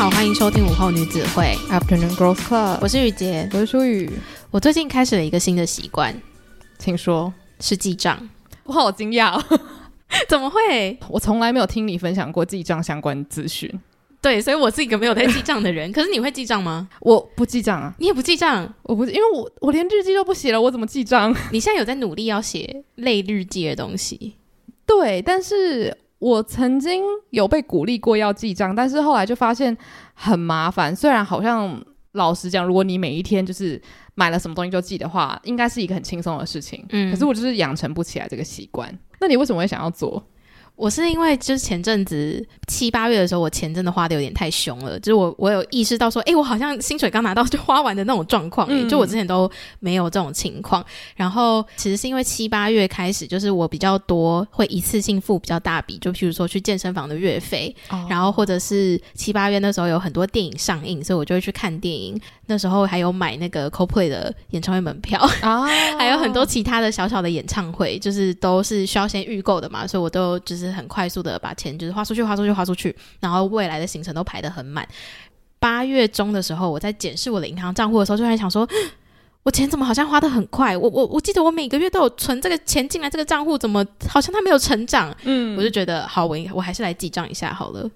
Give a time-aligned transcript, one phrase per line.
[0.00, 2.78] 好，欢迎收听午后女子会 Afternoon Girls Club。
[2.80, 4.10] 我是雨洁，我是舒雨。
[4.50, 6.18] 我最近开始了一个新的习惯，
[6.78, 8.30] 请说，是记账。
[8.64, 9.60] 我好惊讶哦，
[10.26, 10.98] 怎么会？
[11.10, 13.70] 我从来没有听你分享过记账相关资讯。
[14.22, 15.92] 对，所以我是一个没有在记账的人。
[15.92, 16.88] 可是你会记账吗？
[17.00, 18.74] 我不记账啊，你也不记账？
[18.84, 21.30] 我不，因为我我连日记都不写了，我怎么记账？
[21.52, 24.36] 你现在有在努力要写类日记的东西？
[24.86, 25.94] 对，但是。
[26.20, 29.76] 我曾经有被鼓励过要记账，但是后来就发现
[30.14, 30.94] 很麻烦。
[30.94, 31.82] 虽然好像
[32.12, 33.80] 老实讲，如果你每一天就是
[34.14, 36.84] 买了什么东西就记的话，应该是一个很轻松的事情。
[36.90, 38.96] 嗯，可是我就是养成不起来这个习惯。
[39.18, 40.22] 那你为什么会想要做？
[40.80, 50.82] 我是因为就是前阵子七八月的时候，我钱真的花的有点太凶了，就是我我有意识到说，哎、欸，我好像薪水刚拿到就花完的那种状况、欸，嗯、就我之前都没有这种情况。
[51.14, 62.18] 然后其实是因为七八月开始，就是我比较多会一次性付比较大笔，就譬如说去健身房的月费，哦、然后或者是七八月那时候有很多电影上映，所以我就会去看电影。
[62.46, 70.69] 那时候还有买那个 Coldplay 的演唱会门票，哦、 还有很多其他的小小的演唱会，就是都是需要先预购的嘛，所以我都就是。
[70.72, 74.86] 很快速的把钱就是花出去，花出去，花出去，然后未来的行程都排得很满。
[75.58, 78.68] 八月中的时候，我在检视我的银行账户的时候，就在想说，
[79.42, 80.76] 我钱怎么好像花得很快？
[80.76, 85.14] 我我我记得我每个月都有存这个钱进来，这个账户怎么好像它没有成长？
[85.24, 87.90] 嗯，我就觉得好，我我还是来记账一下好了。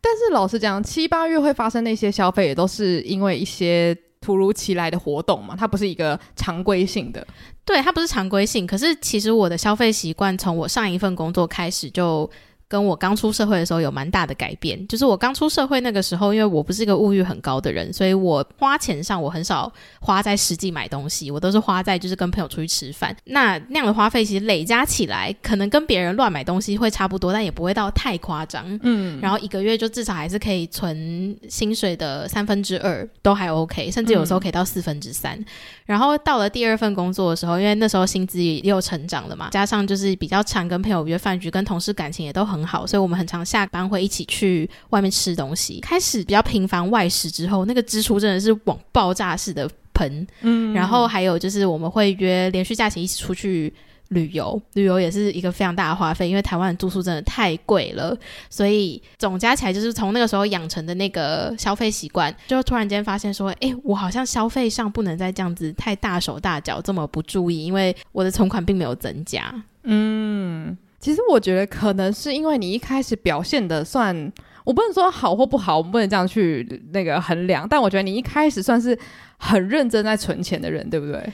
[0.00, 3.96] 但是老实讲，七八月会发生那些消费，也都是因为一些。
[4.22, 7.26] 突如其来的活动嘛，它不是一个常规性的，
[7.66, 8.66] 对，它不是常规性。
[8.66, 12.30] 可是其实我的消费习惯从我上一份工作开始就。
[12.72, 23.14] 跟我刚出社会的时候有蛮大的改变，就是我刚出社会那个时候，因为我不是一个物欲很高的人，所以我花钱上我很少花在实际买东西，我都是花在就是跟朋友出去吃饭。
[23.24, 28.64] 那那样的花费其实累加起来，可能跟别人乱买东西会差不多，但也不会到太夸张。
[28.82, 35.38] 嗯，然后一个月就至少还是可以存薪水的三分之二，都还 OK，甚至有时候可以到四分之三。
[35.38, 35.44] 嗯、
[35.84, 42.61] 然后到了第二份工作的时候，因为那时候薪资也又成长了嘛，加上就是比较常跟朋友约饭局，跟同事感情也都很。
[42.66, 45.80] 好，所以我们很常下班会一起去外面吃东西。
[45.80, 50.26] 开始比较频繁外食之后，那个支出真的是往爆炸式的喷。
[50.40, 53.72] 嗯，然后还有就是我们会约连续假期一起出去
[54.08, 58.16] 旅游，旅游也是一个非常大的花费，因为台湾的住宿真的太贵了。
[58.50, 69.54] 所以总加起来就是从那个时候养成的那个消费习惯，就突然间发现说，哎，我好像消费上不能再这样子太大手大脚，这么不注意，因为我的存款并没有增加。
[69.84, 70.76] 嗯。
[71.02, 74.32] 其实我觉得可能是因为你一开始表现的算，
[74.64, 77.68] 我不能说好或不好，我们不能这样去那个衡量。
[77.68, 78.96] 但我觉得你一开始算是
[79.36, 81.32] 很认真在存钱的人，对不对？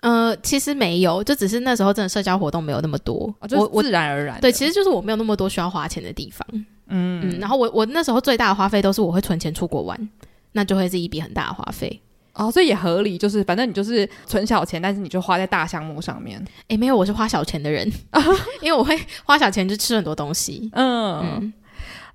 [0.00, 4.40] 呃，其实没有，就只是那时候真的社交活动没有那么多，哦、我自然而然。
[4.40, 6.44] 对，其实就是我没有那么多需要花钱的地方。
[6.88, 10.08] 嗯嗯，然后我我那时候最大的花费都是我会存钱出国玩，
[10.52, 12.00] 那就会是一笔很大的花费。
[12.34, 16.42] 哦，所以也合理，就是反正你就是存小钱，但是你就花在大项目上面。
[16.68, 17.86] 诶，没有，我是花小钱的人，
[18.62, 20.70] 因为我会花小钱就吃很多东西。
[20.72, 21.52] 嗯，嗯，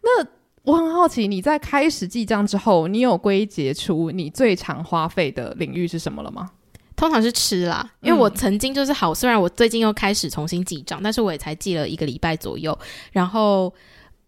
[0.02, 0.26] 那
[0.64, 6.50] 我很好奇，你在开始记账之后，你有归结出你最常花费的领域是什么了吗？
[6.96, 12.78] 通常是吃啦，因为我曾经就是好，虽然我最近又开始重新记账，但是我也才记了一个礼拜左右，
[13.12, 13.72] 然后。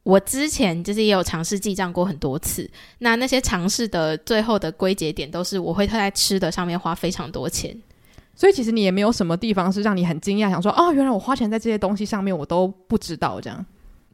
[0.04, 2.70] 我之前就是也有尝试记账过很多次，
[3.00, 7.76] 那那些尝试的最后的归结点都是我会在吃的上面花非常多钱，
[8.36, 13.66] 所以其实你也没有什么地方是让你很惊讶，想说哦，原来我花钱在这些东西上面我都不知道这样，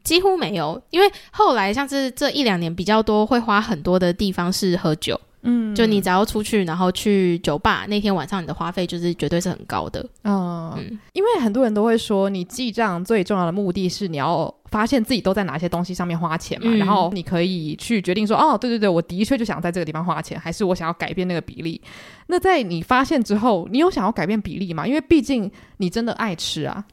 [0.02, 5.18] 几乎没有，因为后来像是这一两年比较多会花很多的地方是喝酒。
[5.46, 10.04] 嗯，就你只要出去，然后去酒吧，那天晚上你的花费就是绝对是很高的。
[10.24, 21.80] 嗯，嗯，因为很多人都会说，你记账最重要的目的是你要发现自己都在哪些东西上面花钱嘛，嗯、然后你可以去决定说，哦，对对对，我的确就想在这个地方花钱，还是我想要改变那个比例。
[22.26, 24.86] 那在你发现之后，你有想要改变比例吗？
[24.86, 26.84] 因为毕竟你真的爱吃啊。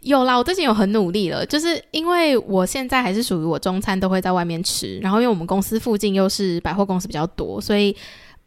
[0.00, 7.94] 有啦，我最近有很努力了，就是因为我现在还是属于我中餐都会在外面吃，然后因为我们公司附近又是百货公司比较多，所以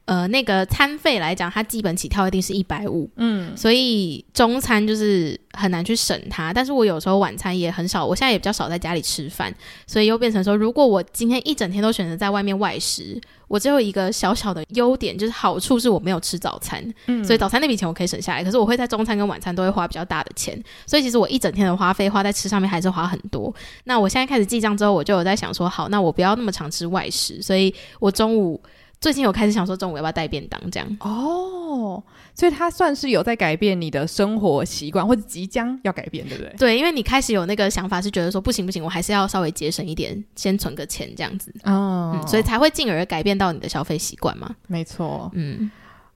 [0.06, 6.54] 呃那个餐费来讲，它基本起跳一定是一百五，嗯，所以中餐就是很难去省它。
[6.54, 9.54] 但是我有时候晚餐也很少，我现在也比较少在家里吃饭，
[9.88, 13.20] 所以又变成说，如果我今天一整天都选择在外面外食。
[13.50, 18.44] 我只有一个小小的优点，就是好处是我没有吃早餐，嗯，所以早餐那笔钱我可以省下来。
[18.44, 23.54] 可是我会在中餐跟晚餐都会花比较大的钱，所以其实我一整天的花费花在吃上面还是花很多。
[23.84, 28.60] 那我现在开始记账之后，我就有在想说，好，那我不要那么常吃外食，所以我中午。
[29.04, 32.02] 最近有开始想说中午要不要带便当这样哦，
[32.34, 36.56] 所以他算是有在改变你的生活习惯，或者即将要改变，对不对？
[36.58, 44.50] 对，因为你开始有那个想法，是觉得说不行不行，我还是要稍微节省一点，先存个钱这样子哦、嗯，所以才会进而改变到你的消费习惯嘛。
[44.70, 45.70] 没错，嗯，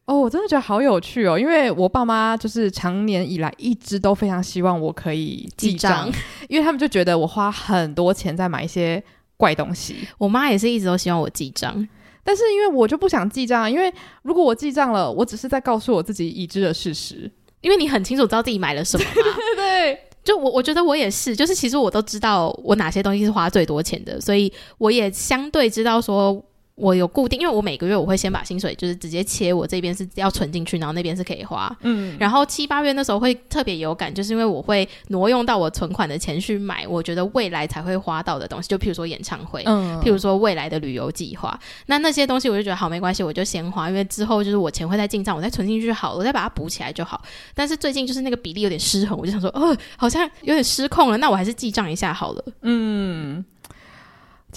[0.06, 6.10] 哦，我真的觉得好有趣哦，因为我爸妈就是长年以来一直都非常希望我可以记账，
[6.48, 9.04] 因为他们就觉得我花很多钱在买一些
[9.36, 10.08] 怪东西。
[10.18, 11.86] 我妈也是一直都希望我记账。
[12.28, 13.90] 但是因为我就不想记账，因为
[14.24, 17.32] 如果我记账了，我只是在告诉我自己已知的事实，
[17.62, 19.12] 因为你很清楚知道自己买了什么嘛。
[19.56, 26.44] 对，就我我觉得我也是，就是其实我都知道我哪些东西是花最多钱的，所以我也相对知道说。
[26.78, 31.76] 我有固定，因为我每个月我会先把薪水就是直接切，我这边是要存进去，然后那边是可以花。
[31.82, 41.60] 嗯，然后七八月那时候会特别有感，就是因为我会挪用到我存款的钱去买我觉得未来才会花到的东西，就譬如说演唱会，嗯，譬如说未来的旅游计划。
[41.88, 47.20] 那那些东西我就觉得好没关系，我就先花，因为之后就是我钱会再进账，我再存进去好，我再把它补起来就好。
[47.56, 52.46] 但是最近就是那个比例有点失衡，我就想说，哦，好像有点失控了，那我还是记账一下好了。
[52.62, 53.44] 嗯。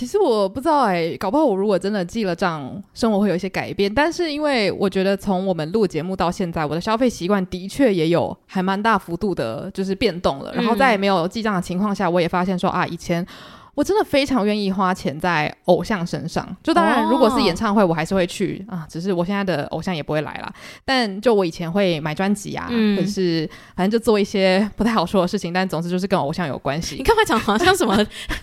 [0.00, 3.94] 其实我不知道哎、欸，搞不好我如果真的记了账，生活会有一些改变。
[3.94, 10.54] 但是因为我觉得从我们录节目到现在，我的消费习惯的确也有还蛮大幅度的，就是变动了。
[10.54, 13.26] 然后在没有记账的情况下，我也发现说啊，以前。
[13.74, 18.86] 我真的非常愿意花钱在偶像身上，就当然如果是演唱会，我还是会去、哦、啊。
[18.88, 20.52] 只是我现在的偶像也不会来了。
[20.84, 26.96] 但就我以前会买专辑啊，嗯、或者是反正就做一些不太好说的事情，但总之就是跟偶像有关系。
[26.96, 27.96] 你干嘛讲好像什么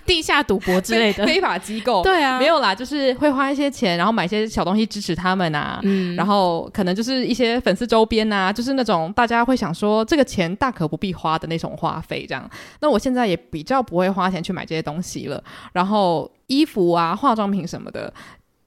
[0.06, 2.01] 地下赌博之类的非， 非法机构？
[2.01, 5.79] 对啊，没有啦，就是会花一些钱，然后买一些小东西支持他们啊。
[5.83, 12.50] 嗯，然后可能就是一些粉丝周边啊，就是那种大家会想说这个钱大可不必花的那种花费这样。
[12.79, 15.44] 那我现在也比较不会花钱去买这些东西了，
[15.74, 18.13] 然后衣服啊、化妆品什么的，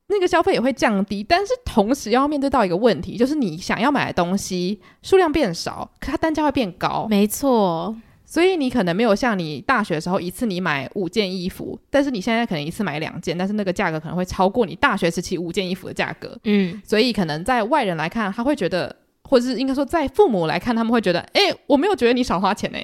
[0.08, 7.06] 那个消费也会降低，但是同时要面对到一个问题，就是你想要买的东西数量变少，可它单价会变高。
[7.08, 7.94] 没错，
[8.26, 16.36] 所以你可能没有像你大学的时候一次你买五件衣服，但是你现在可能一次买两件，但是那个价格可能会超过你大学时期五件衣服的价格。
[16.44, 22.78] 嗯，所以可能在外人来看，他会觉得，或者是应该说在父母来看，他们会觉得，哎，我没有觉得你少花钱呢。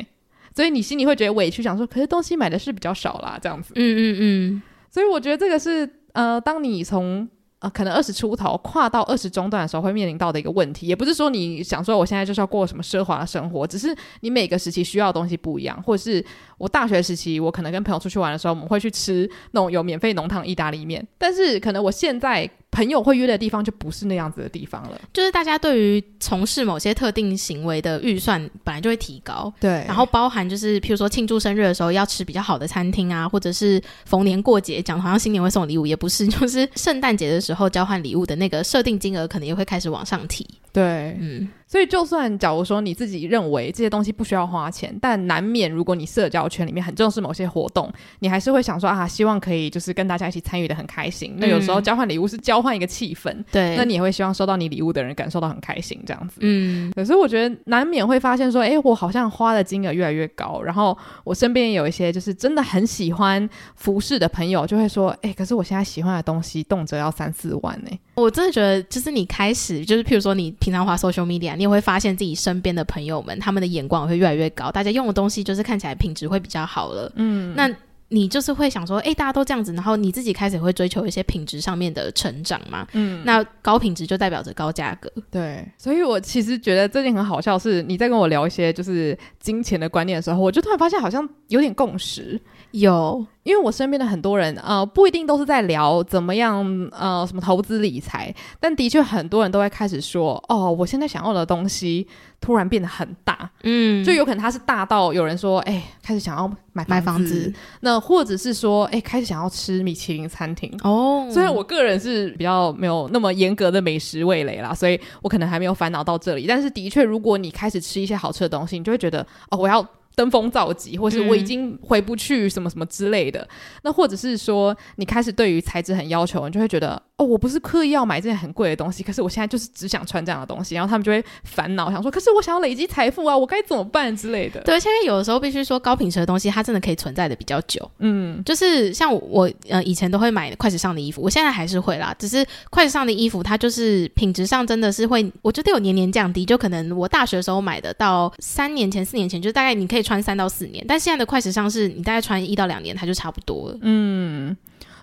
[0.56, 3.74] 所以你心里会觉得委屈，想说，可是东西买的是比较少啦，这样子。
[3.76, 4.62] 嗯嗯嗯。
[4.90, 10.86] 所以我觉得这个是呃，当你从呃可能二十出头跨到二十中段的时候，会面临到的一个问题。
[10.86, 16.24] 也不是说你想说我现在就是要过什么奢华的生活，只是你每个时期需要的东西不一样，或者是
[16.56, 22.50] 我大学时期，我可能跟朋友出去玩的时候，我们会去吃那种有免费浓汤意大利面，但是可能我现在。
[22.76, 40.46] 朋友会约的地方就不是那样子的地方了，就是大家对于从事某些特定行为的预算本来就会提高，对，然后包含就是譬如说庆祝生日的时候要吃比较好的餐厅啊，或者是逢年过节讲好像新年会送礼物，也不是， 就是圣诞节的时候交换礼物的那个设定金额可能也会开始往上提。
[40.76, 51.32] 对，嗯，所以就算假如说你自己认为这些东西不需要花钱，但难免如果你社交圈里面很重视某些活动，你还是会想说啊，希望可以就是跟大家一起参与的很开心。
[51.36, 56.40] 嗯、那有时候交换礼物是交换一个气氛，对，那你也会希望收到你礼物的人感受到很开心这样子。
[56.40, 67.90] 嗯，可是我觉得难免会发现说，哎，我好像花的金额越来越高，然后我身边也有一些就是真的很喜欢服饰的朋友就会说，哎，可是我现在喜欢的东西动辄要三四万呢。
[68.16, 70.56] 我真的觉得，就是你开始就是譬如说你。
[70.58, 77.12] 平常滑 social media，你也会发现自己身边的朋友们，他们的眼光会越来越高，大家用的东西就是看起来品质会比较好了。
[77.14, 77.70] 嗯，那
[78.08, 82.86] 你就是会想说，哎、欸，大家都这样子，然后你自己开始会追求一些品质上面的成长嘛？
[82.94, 85.08] 嗯，那高品质就代表着高价格。
[85.30, 92.40] 对，所以我其实觉得最近很好笑，是你在跟我聊一些就是金钱的观念的时候，我就突然发现好像有点共识。
[92.72, 93.24] 有。
[93.46, 102.04] 因为我身边的很多人，呃，不一定都是在聊怎么样，呃，什么投资理财，但的确很多人都会开始说，哦，我现在想要的东西
[102.40, 111.28] 突然变得很大，嗯，就有可能他是大到有人说，哎，开始想要买房，买房子，那或者是说，哎，开始想要吃米其林餐厅哦。
[111.30, 119.86] 虽然我个人是比较没有那么严格的美食味蕾啦，所以我可能还没有烦恼到这里，但是的确，如果你开始吃一些好吃的东西，你就会觉得，哦，我要。
[120.16, 123.48] 登峰造极，或是我已经回不去什么什么之类的，嗯、
[123.84, 134.60] 那或者是说你开始对于材质很要求，你就会觉得哦，我不是刻意要买这件很贵的东西，可是我现在就是只想穿这样的东西，然后他们就会烦恼，想说，可是我想要累积财富啊，我该怎么办之类的。
[134.60, 137.90] 对，现在有的时候必须说高品质的东西，它真的可以存在的比较久。
[138.00, 150.84] 嗯，就是像我呃以前都会买快时尚的衣服，我现在还是会啦，只是快时尚的衣服它就是品质上真的是会，我觉得有年年降低，就可能我大学的时候买的，到三年前、四年前，就大概你可以穿三到四年。
[150.86, 153.78] 但现在的快时尚是你大概穿一到两年，它就差不多了。
[153.80, 154.54] 嗯，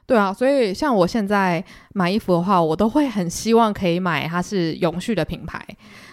[0.06, 5.66] 对啊，所以像我现在买衣服的话，我都会很希望可以买它是永续的品牌。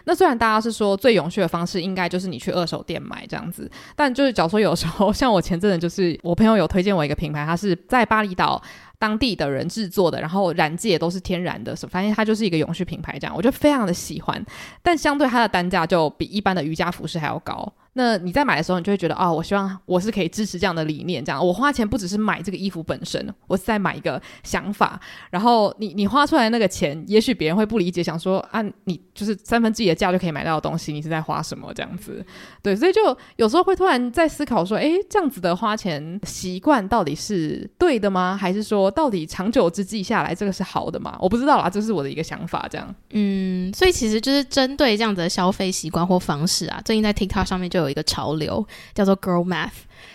[0.04, 8.62] 那虽然大家是说最永续的方式应该就是你去二手店买这样子，但就是假如说有时候 像我前阵子就是我朋友有推荐我一个品牌，它是在巴厘岛
[8.98, 14.42] 当地的人制作的，然后染剂也都是天然的，反正它就是一个永续品牌这样，我就非常的喜欢。
[14.82, 17.70] 但相对它的单价就比一般的瑜伽服饰还要高。
[17.94, 25.00] 那你在买的时候，你就会觉得哦，我希望我是可以支持这样的理念，这样我花钱不只是买这个衣服本身，我是在买一个想法。
[25.28, 32.24] 然后你你花出来那个钱，也许别人会不理解，想说啊，你就是三分之一的价就可以买到的东西，你是在花什么这样子？
[32.62, 33.00] 对，所以就
[33.34, 38.38] 有时候会突然在思考说，诶，这样子的花钱习惯到底是对的吗？
[38.40, 41.18] 还是说到底长久之计下来这个是好的吗？
[41.20, 42.94] 我不知道啦，这是我的一个想法，这样。
[43.10, 47.79] 嗯，所以其实就是针对这样子的消费习惯或方式啊，最近在 TikTok 上面就。
[47.80, 49.70] 有一个潮流叫做 Girl Math，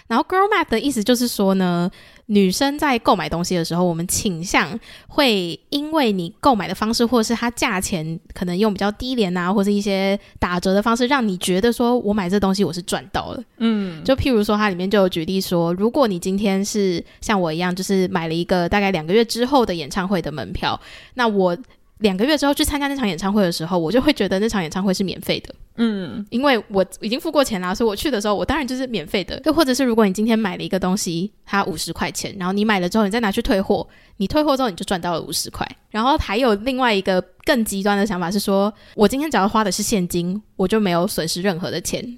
[0.08, 1.92] 然后 Girl Math 的意思就是说呢，
[2.28, 13.44] 女生在购买东西的时候，我们倾向会因为你购买的方式，或者是它价钱可能用比较低廉啊，或是一些打折的方式，让你觉得说我买这东西我是赚到了。
[13.58, 20.80] 嗯，就譬如说它里面就有举例说，如果你今天是像我一样，就是买了一个大概两个月之后的演唱会的门票，
[21.16, 21.58] 那我
[22.00, 25.56] 两个月之后去参加那场演唱会的时候，我就会觉得那场演唱会是免费的。
[25.78, 29.42] 嗯，因为我已经付过钱了，所以我去的时候，我当然就是免费的。
[29.46, 33.88] 又或者是，如果你今天买了一个东西，它五十块钱，然后你买了之后，你再拿去退货，
[34.18, 35.66] 你退货之后你就赚到了五十块。
[35.90, 42.18] 然后还有另外一个更极端的想法是说，我今天只要花的是现金，我就没有损失任何的钱。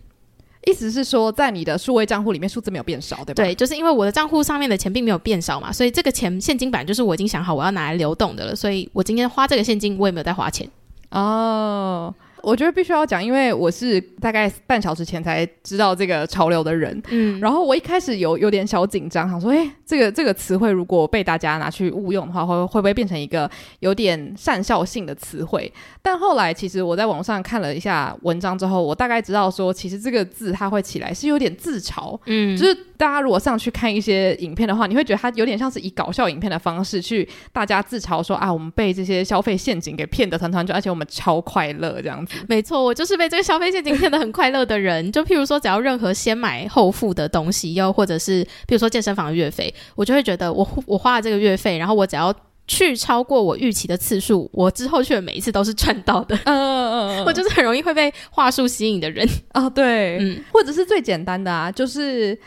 [0.67, 3.41] 意思是说，在你的数位账户里面数字没有变少，对吧？
[3.41, 10.69] 对，就是因为我的账户上面的钱并没有变少嘛，所以这个钱现金版就是我已经想好我要拿来流动的了，所以我今天花这个现金，我也没有在花钱
[11.11, 12.13] 哦。
[12.43, 25.71] 我觉得必须要讲，因为我是大概半小时前才知道这个潮流的人，嗯，然后我一开始有有点小紧张，想说，哎，这个这个词汇如果被大家拿去误用的话，会会不会变成一个有点善效性的词汇？
[26.01, 42.35] 但后来其实我在网上看了一下文章之后，我大概知道说，其实这个字它会起来是有点自嘲，嗯，就是大家如果上去看一些影片的话，你会觉得它有点像是以搞笑影片的方式去大家自嘲说啊，我们被这些消费陷阱给骗得团团转，而且我们超快乐这样子。
[42.49, 45.09] 没错，我就是被这个消费陷阱骗得很快乐的人。
[45.11, 52.33] 就譬如说，只要任何先买后付的东西，又或者是比如说健身房的月费，我就会觉得我我花了这个月费，然后我只要
[52.67, 56.35] 去超过我预期的次数，我之后去的每一次都是赚到的。
[56.45, 59.69] 嗯嗯嗯， 我就是很容易会被话术吸引的人啊。
[59.69, 62.37] 对，嗯，或者是最简单的啊，就是。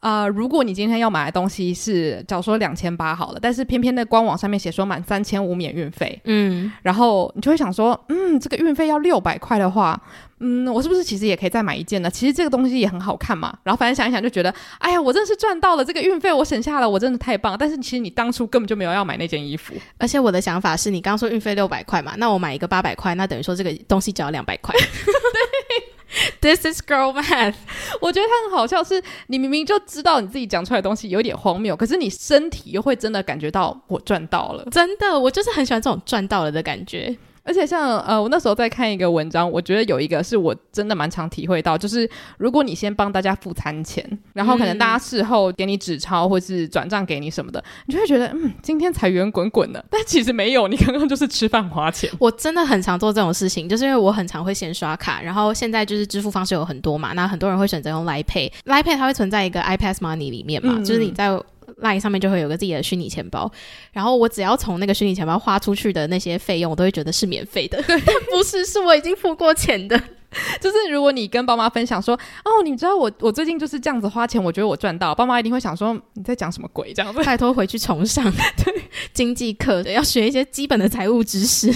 [0.00, 10.00] 啊、呃，如果你今天要买的东西是，假如说两千八好了，但是偏偏那官网上面写说满三千五免运费，嗯，然后你就会想说，嗯，这个运费要六百块的话，
[10.38, 12.08] 嗯，我是不是其实也可以再买一件呢？
[12.08, 13.58] 其实这个东西也很好看嘛。
[13.64, 17.56] 然后反正想一想就觉得，哎呀，我真的是赚到了，这个运费我省下了，我真的太棒。
[17.58, 24.72] 但是其实你当初根本就没有要买那件衣服，而且我的想法是你刚刚说运费六百块嘛，那我买一个八百块，那等于说这个东西只要两百块。
[24.78, 25.97] 对。
[26.40, 27.54] This is girl math。
[28.00, 34.64] 我觉得它很好笑，是你明明就知道你自己讲出来的东西有点荒谬，可是你身体又会真的感觉到我赚到了。
[34.70, 37.16] 真的，我就是很喜欢这种赚到了的感觉。
[37.48, 49.82] 而且像呃，我那时候在看一个文章，我觉得有一个是我真的蛮常体会到，就是如果你先帮大家付餐钱，然后可能大家事后给你纸钞或是转账给你什么的，你就会觉得嗯，今天财源滚滚的。
[49.88, 52.10] 但其实没有，你刚刚就是吃饭花钱。
[52.20, 61.40] 我真的很常做这种事情，就是因为我很常会先刷卡，然后现在就是支付方式有很多嘛，那很多人会选择用 Line Pay，Line Pay 它会存在一个 iPass Money 里面嘛，嗯、就是你在。
[61.82, 63.50] Line 上面就会有个自己的虚拟钱包，
[63.92, 70.00] 然后我只要从那个虚拟钱包花出去的那些费用，我都会觉得是免费的， 但不是，是我已经付过钱的。
[70.60, 78.30] 就是如果你跟爸妈分享说，哦，你知道我我最近就是这样子花钱，我觉得我赚到，爸妈一定会想说你在讲什么鬼这样子，拜托回去重上
[78.62, 78.82] 对
[79.14, 81.72] 经济课，要学一些基本的财务知识。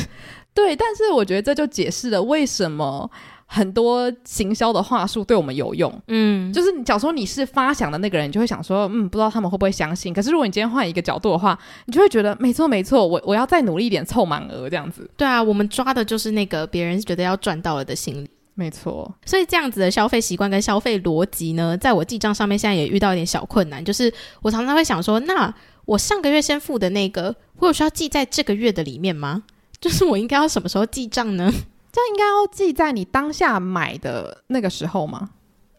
[0.53, 3.11] 对，但是我觉得这就解释了为什么。
[3.55, 10.15] 很多行销的话术对我们有用，嗯，就是你假如说你是发想的那个人，你就会想说，嗯，不知道他们会不会相信。
[10.15, 15.11] 可是如果你今天换一个角度的话，你就会觉得没错没错，我我要再努力一点凑满额这样子。
[15.19, 19.15] 对啊，我们抓的就是那个别人觉得要赚到了的心理，没错。
[19.27, 25.55] 所以这样子的消费习惯跟消费逻辑呢，在我记账上面现在也遇到一点小困难，就是我常常会想说，那
[25.85, 29.43] 我上个月先付的那个，我有需要记在这个月的里面吗？
[29.79, 31.53] 就是我应该要什么时候记账呢？
[31.93, 35.31] 这样应该要记在你当下买的那个时候吗？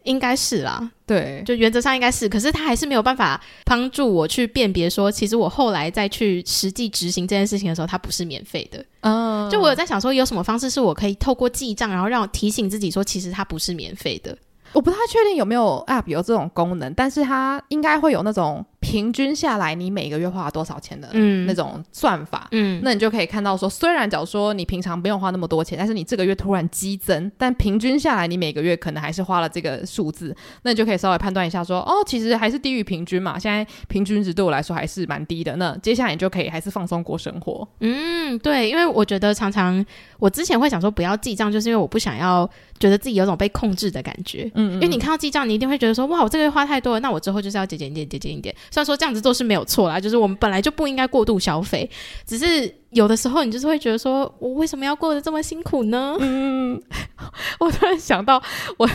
[0.04, 2.28] 应该是啦，对，就原则上应该是。
[2.28, 8.84] 可是他还是没有办法帮助我去辨别说，其实我后来再去实际执行这件事情的时候，它不是免费的。
[9.00, 14.36] 嗯，就我有在想说，有什么方式是我可以透过记账，然后让我提醒自己说，其实它不是免费的。
[14.74, 18.62] 我不太确定有没有 App 有这种功能，但是它应该会有那种。
[18.94, 21.08] 平均下来，你每个月花了多少钱的
[21.48, 30.32] 那种算法，嗯，那你就可以看到说，虽然假如说你平常不用花那么多钱，但是你这个月突然激增，但平均下来，你每个月可能还是花了这个数字，
[30.62, 33.36] 那你就可以稍微判断一下说，哦，其实还是低于平均嘛。
[33.36, 37.66] 现在平均值对我来说还是蛮低的，那接下来你就可以还是放松过生活。
[37.80, 39.84] 嗯，对，因为我觉得常常
[40.20, 44.50] 我之前会想说不要记账，就是因为我不想要觉得自己有种被控制的感觉。
[44.54, 48.54] 嗯，嗯，因为你看到记账，你一定会觉得说，哇，我这个月花太多了，那我之后就是要节俭一点，节俭一点。
[48.70, 51.88] 虽然说这样子做是没有错啦，就是我们本来就不应该过度消费，
[52.26, 56.16] 只是有的时候你就是会觉得说，我为什么要过得这么辛苦呢？
[56.20, 56.80] 嗯，
[57.60, 58.42] 我突然想到
[58.76, 58.88] 我。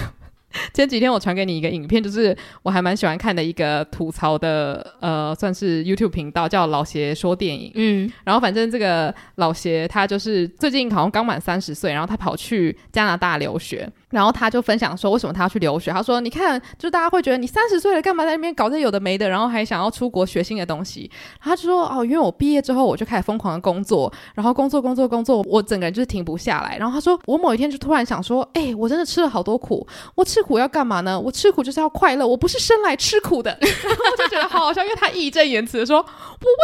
[0.73, 7.71] 前几天我传给你一个影片，就是我还蛮喜欢看的一个吐槽的，呃，算是 YouTube 频道，叫老邪说电影。
[7.75, 15.91] 嗯，然后反正这个老邪他就是最近好像刚满三十岁，然后他跑去加拿大留学，然后他就分享说为什么他要去留学。
[15.91, 26.75] 他说：“你看，就大家会觉得你三十岁了，干嘛在那边搞这有的没的，然后还想要出国学新的东西。”他就说：“哦，因为我毕业之后我就开始疯狂的工作，然后工作工作工作，我整个人就是停不下来。
[26.77, 31.19] 然后他说，我某一天就突然想说，哎、欸，我真的吃了好多苦，我吃。”苦要干嘛呢？
[31.19, 33.55] 我吃苦就是要快乐，我不是生来吃苦的。
[33.61, 36.07] 然后我就觉得好好笑，因为他义正言辞的说：“我为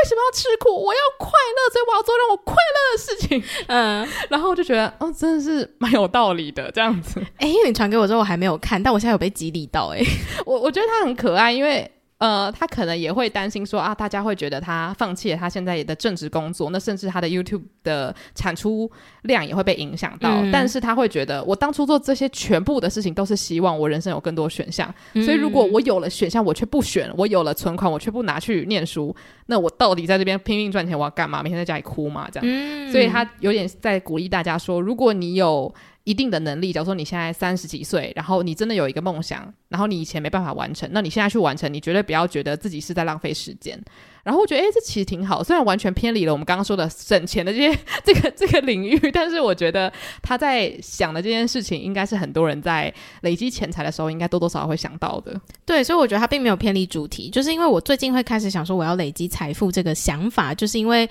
[0.07, 0.73] 什么要吃苦？
[0.73, 7.21] 我要快乐，所以我要做让我快乐的事情。”嗯， 然后我就觉得，哦，真的是蛮有道理的这样子。
[7.37, 9.93] 哎，因为你传给我之后，我还没有看，但我现在有被激励到。
[9.93, 10.01] 哎，
[10.45, 11.89] 我我觉得他很可爱，因为。
[12.17, 18.89] 呃，他可能也会担心说啊，大家会觉得他放弃了他现在的正职工作，那甚至他的 YouTube 的产出
[19.23, 20.29] 量也会被影响到。
[20.41, 24.91] 嗯、但是他会觉得，我当初做这些全部的事情，都是希望我人生有更多选项。
[25.13, 29.13] 嗯、所以如果我有了选项，我却不选；我有了存款，我却不拿去念书，
[29.47, 31.43] 那我到底在这边拼命赚钱，我要干嘛？
[31.43, 32.29] 每天在家里哭嘛？
[32.31, 32.49] 这样。
[32.49, 35.71] 嗯、所以他有点在鼓励大家说，如果你有。
[36.05, 43.79] 一定的能力，假如说你现在三十几岁，然后你真的有一个梦想，然后你以前没办法完成，那你现在去完成，你绝对不要觉得自己是在浪费时间。
[44.23, 49.91] 然后我觉得，诶，这其实挺好，虽然完全偏离了我们刚刚说的省钱的这些这个这个领域，但是我觉得
[50.21, 55.39] 他在想的这件事情，应该是很多人在累积钱财的时候，应该多多少少会想到的。
[55.65, 61.07] 对，所以我觉得他并没有偏离主题，就是因为我最近会开始想说我要累积财富这个想法，就是因为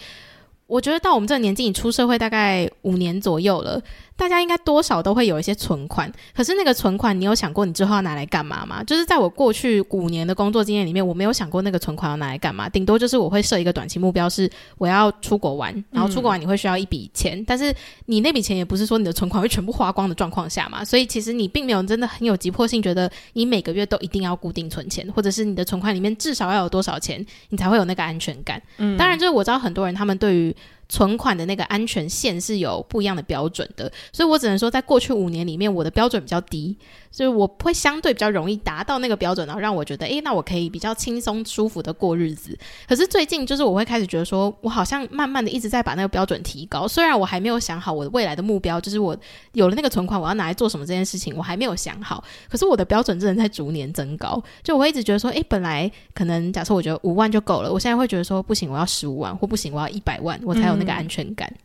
[0.67, 3.81] 我觉得到我们这个年纪，你出社会大概五年左右了。
[4.17, 8.83] 大家应该多少都会有一些存款，可是那个存款，你有想过你之后要拿来干嘛吗？
[8.85, 12.69] 就是在我过去五年的工作经验里面，我没有想过那个存款要拿来干嘛。
[12.69, 17.75] 顶多就是我会设一个短期目标，是我要出国玩，然后出国玩你会需要一笔钱，嗯、但是
[18.07, 28.63] 你那笔钱也不是说你的存款会全部花光的状况下嘛，所以其实你并没有真的很有急迫性，觉得你每个月都一定要固定存钱，或者是你的存款里面至少要有多少钱，你才会有那个安全感。
[28.77, 30.55] 嗯，当然就是我知道很多人他们对于
[30.89, 36.77] 存款的那个安全线是有不一样的标准的，所以我只能说，在过去五年里面，我的标准比较低。
[37.11, 42.59] 所以我会相对比较容易达到那个标准，然后让我觉得，诶，那我可以比较轻松舒服的过日子。
[42.89, 46.89] 可是最近就是我会开始觉得说，我好像慢慢的一直在把那个标准提高。
[46.89, 49.17] 虽然我还没有想好我的未来的目标，就是我
[49.53, 52.25] 有了那个存款，我要拿来做什么这件事情，我还没有想好。
[52.51, 54.43] 可是我的标准真的在逐年增高。
[54.65, 61.49] 就我会一直觉得说，诶，本来可能假设我觉得五万就够了，我现在会觉得说，不行，我要十五万，或不行，我要一百万，我才有那个安全感。
[61.55, 61.61] 嗯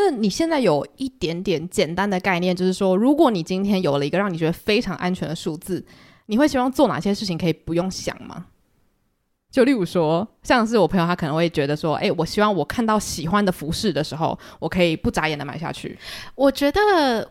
[0.00, 5.84] 那你现在有一点点简单的概念，就是说，如果你今天有了一个让你觉得非常安全的数字，
[6.26, 8.46] 你会希望做哪些事情可以不用想吗？
[9.50, 15.98] 就例如说，像是我朋友，他可能会觉得说，诶，我希望我看到喜欢的服饰的时候，我可以不眨眼的买下去。
[16.36, 17.28] 我觉得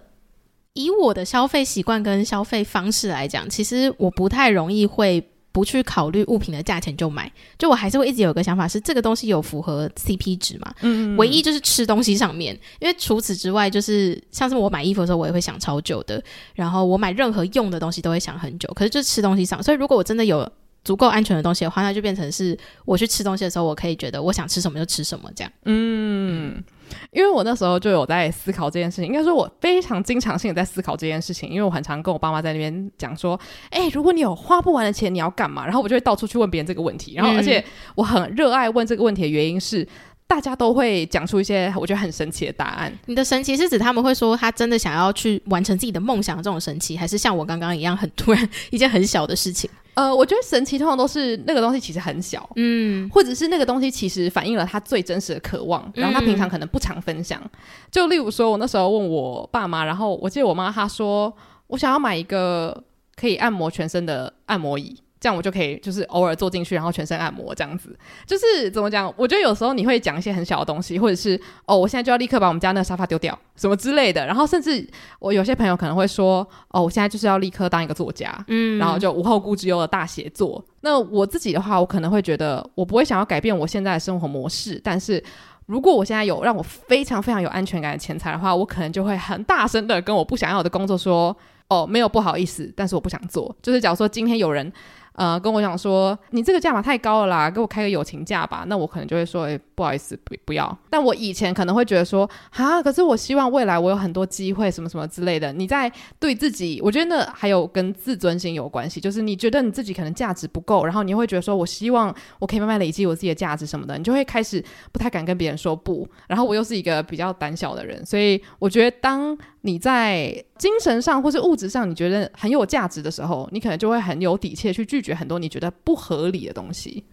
[0.73, 5.25] 以我的消费习惯跟消费方式来讲，其实我不太容易会。
[5.58, 10.72] 不去考虑物品的价钱就买，就我还是会一直有个想法是这个东西有符合 CP 值嘛？
[10.82, 20.48] 嗯，嗯，唯一就是吃东西上面，因为除此之外，就是像是我买衣服的时候，我也会想超久的，然后我买任何用的东西都会想很久，可是就吃东西上，所以如果我真的有
[20.84, 25.52] 足够安全的东西的话，那就变成是我去吃东西的时候，我可以觉得我想吃什么就吃什么这样。
[25.65, 26.63] 嗯，
[27.12, 35.63] 因为我那时候就有在思考这件事情，应该说我非常经常性的在思考这件事情，因为我很常跟我爸妈在那边讲说，哎、欸，如果你有花不完的钱，你要干嘛？
[35.65, 37.63] 然后我就会到处去问别人这个问题，然后而且
[37.95, 39.88] 我很热爱问这个问题的原因是。
[40.27, 42.93] 大家都会讲出一些我觉得很神奇的答案。
[43.05, 49.69] 你的神奇是指他们会说他真的想要去完成自己的梦想这种神奇，还是像我刚刚一样很突然 一件很小的事情？
[49.93, 57.41] 呃，我觉得神奇通常都是那个东西其实很小，嗯，或者是那个东西其实反映了他最真实的渴望，然后他平常可能不常分享。
[57.43, 57.49] 嗯、
[57.89, 61.35] 就例如说，我那时候问我爸妈，然后我记得我妈她说
[61.65, 62.83] 我想要买一个
[63.15, 65.01] 可以按摩全身的按摩椅。
[65.19, 67.97] 这样我就可以，就是偶尔坐进去，然后全身按摩这样子。
[68.25, 69.12] 就是怎么讲？
[69.17, 74.25] 我觉得有时候你会讲一些很小的东西，或者是哦，我现在就要立刻把我们家那个沙发丢掉，什么之类的。
[74.25, 74.88] 然后甚至
[75.19, 80.63] 我有些朋友可能会说，哦，我现在就是要立刻当一个作家，嗯，然后就无后顾之忧的大写作。
[80.82, 84.80] 那我自己的话，我可能会觉得，我不会想要改变我现在的生活模式。
[84.84, 85.21] 但是
[85.65, 91.36] 如果我现在有让我非常非常有安全感的钱财的话，我可能就会很大声的跟我不想要的工作说，
[91.69, 93.53] 哦，没有不好意思，但是我不想做。
[93.62, 94.71] 就是假如说今天有人。
[95.17, 98.63] 呃，跟我讲说，你这个价码太高了啦，给我开个友情价吧。
[98.67, 100.77] 那我可能就会说，哎、不好意思，不不要。
[100.91, 105.51] 但我以前可能会觉得说，啊，可是我希望未来我有很多机会，什么什么之类的。
[105.51, 116.08] 你在对自己，我觉得那还有跟自尊心有关系，就是你觉得你自己可能价值不够，然后你会觉得说，我希望我可以慢慢累积我自己的价值什么的，你就会开始不太敢跟别人说不。
[116.27, 119.36] 然后我又是一个比较胆小的人，所以我觉得当。
[119.67, 127.03] 你在精神上或是物质上，你觉得很有价值的时候，你可能就会很有底气去拒绝很多你觉得不合理的东西。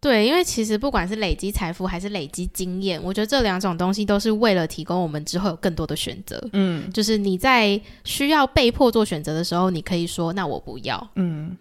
[0.00, 6.38] 对，因为其实不管是累积财富还是累积经验，我觉得这两种东西都是为了提供我们之后有更多的选择。
[6.52, 11.08] 嗯，就是你在需要被迫做选择的时候，你可以说“那我不要”。
[11.16, 11.56] 嗯，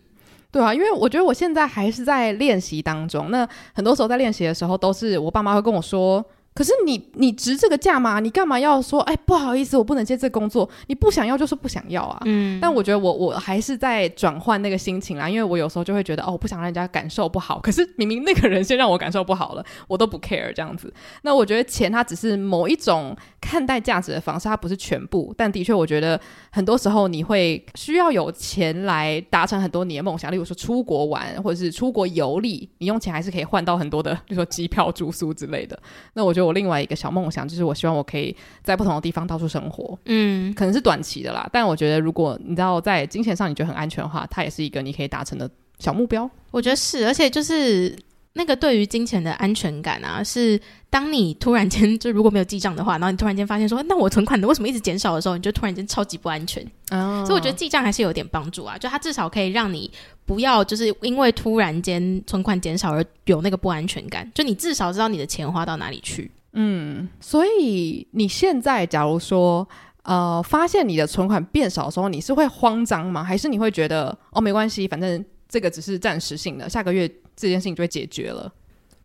[0.52, 3.32] 对啊，因为我觉得我现在还是在练习当中。
[3.32, 6.26] 那很多时候在练习的时候，都是我爸妈会跟我说。
[6.54, 8.20] 可是你你值这个价吗？
[8.20, 10.70] 你干嘛要说哎，不好意思，我不能接这工作？
[10.88, 12.22] 你不想要就是不想要啊。
[12.26, 12.60] 嗯。
[12.62, 17.60] 但我觉得我我还是在转换那个心情啦，因为我有时候就会觉得哦，我不想让人家感受不好。
[17.60, 20.94] 可是明明那个人先让我感受不好了，我都不 care 这样子。
[21.24, 25.34] 那我觉得钱它只是某一种看待价值的方式，它不是全部。
[25.38, 26.20] 但的确，我觉得
[26.52, 35.78] 很多时候你会需要有钱来达成很多你的梦想，例如说出国玩或者是出国游历，你用钱还是可以换到很多的，比如说机票、住宿之类的。
[36.14, 36.48] 那我觉得。
[36.48, 39.98] 我另外一个小梦想就是，我希望我可以在不同的地方到处生活。
[40.06, 46.30] 嗯，可能是短期的啦，但我觉得如果你知道在金钱上你觉得很安全的话，它也是一个你可以达成的小目标。
[46.52, 47.96] 我觉得是，而且就是
[48.34, 56.64] 那个对于金钱的安全感啊，是当你突然间就如果没有记账的话，然后你突然间发现说，那我存款的为什么一直减少的时候，你就突然间超级不安全。
[56.92, 59.92] 哦，所以我觉得记账还是有点帮助啊，就它至少可以让你。
[60.26, 66.32] 不要就是因为突然间存款减少而有那个不安全感，就你至少知道你的钱花到哪里去。
[66.54, 69.68] 嗯，所以你现在假如说
[70.04, 73.22] 呃发现你的存款变少的时候，你是会慌张吗？
[73.22, 78.52] 还是你会觉得哦没关系，反正这个只是暂时性的，下个月这件事情就会解决了？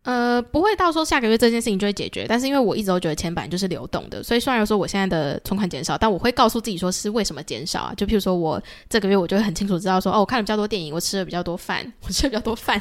[0.03, 7.95] 呃，不会到说下个月这件事情就会解决，但是因为我一直都觉得钱本来就是流动的，所以虽然说我现在的存款减少，但我会告诉自己说是为什么减少啊？
[7.95, 12.81] 就譬如说我这个月我就会很清楚知道说，哦，我看了比较多电影，我吃了比较多饭，我吃了比较多饭，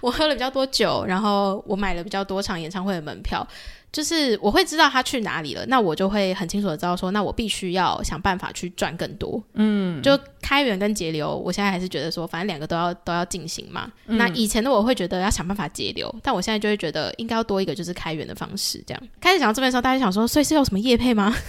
[0.00, 3.44] 我喝了比较多酒，然后我买了比较多场演唱会的门票。
[3.90, 9.42] 就是我会知道他去哪里了，那我就会很清楚的知道说，那我必须要想办法去赚更多。
[9.54, 13.90] 嗯，就开源跟节流，我现在还是觉得说，反正两个都要都要进行嘛。
[14.06, 18.82] 嗯、那以前的我会觉得要想办法节流，但我现在就会觉得应该要多一个就是开源的方式。
[18.86, 21.34] 这样开始讲到这边的时候，大家想说，所以是有什么业配吗？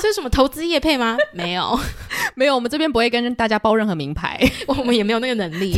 [0.00, 1.16] 是有什么投资业配吗？
[1.32, 1.78] 没有，
[2.36, 5.76] 没有，我们这边不会跟大家报任何名牌， 我们也没有那个能力。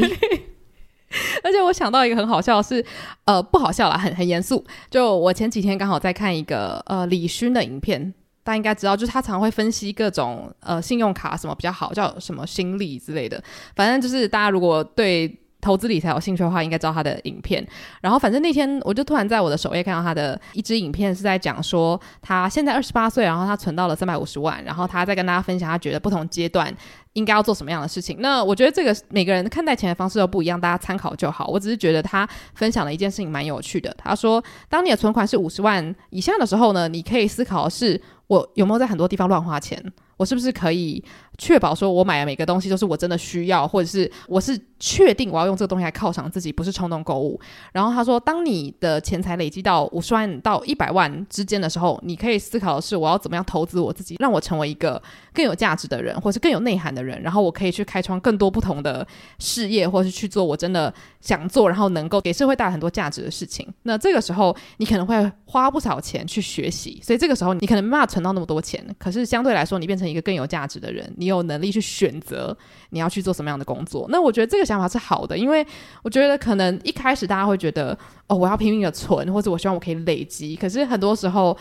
[1.42, 2.84] 而且我想到一个很好笑是，
[3.24, 4.64] 呃，不好笑啦，很很严肃。
[4.90, 8.12] 就我前几天刚好在看一个呃李勋的影片，
[8.44, 13.42] 大家应该知道，就是他常会分析各种呃信用卡什么比较好，叫什么心理之类的。
[13.74, 15.38] 反正就是大家如果对。
[15.60, 17.66] 投资理财有兴趣的话，应该知道他的影片。
[18.00, 26.72] 然后，反正那天我就突然在我的首页看到他的一支影片，是在讲说他现在二十八岁，然后他存到了三百五十万，然后他在跟大家分享他觉得不同阶段
[27.14, 28.18] 应该要做什么样的事情。
[28.20, 31.46] 那我觉得这个每个人看待钱的方式都不一样，大家参考就好。
[31.48, 33.92] 我只是觉得他分享了一件事情蛮有趣的。
[33.98, 39.82] 他说，当你的存款是五十万以下的时候呢，你可以思考是我有没有在很多地方乱花钱。
[40.16, 41.02] 我是不是可以
[41.38, 47.40] 确保说我买的每个东西都是我真的需要，或者是我是确定我要用这个东西来犒赏自己，不是冲动购物。
[47.72, 57.20] 然后他说，当你的钱财累积到五十万到一百万之间的时候，你可以思考的是，我要怎么样投资我自己，让我成为一个更有价值的人，或是更有内涵的人。
[57.22, 59.06] 然后我可以去开创更多不同的
[59.38, 63.66] 事业，或是去做我真的想做，然后能够给社会带来很多价值的事情。
[63.82, 68.84] 那这个时候，你可能会花不少钱去学习，所以这个时候你可能没办法存到那么多钱。
[68.98, 72.56] 可是相对来说，你变成一个更有价值的人，你有能力去选择
[72.90, 74.06] 你要去做什么样的工作。
[74.10, 75.66] 那我觉得这个想法是好的，因为
[76.02, 80.54] 我觉得可能一开始大家会觉得，哦，我要拼命的存，或者我希望我可以累积。
[80.54, 81.56] 可是很多时候。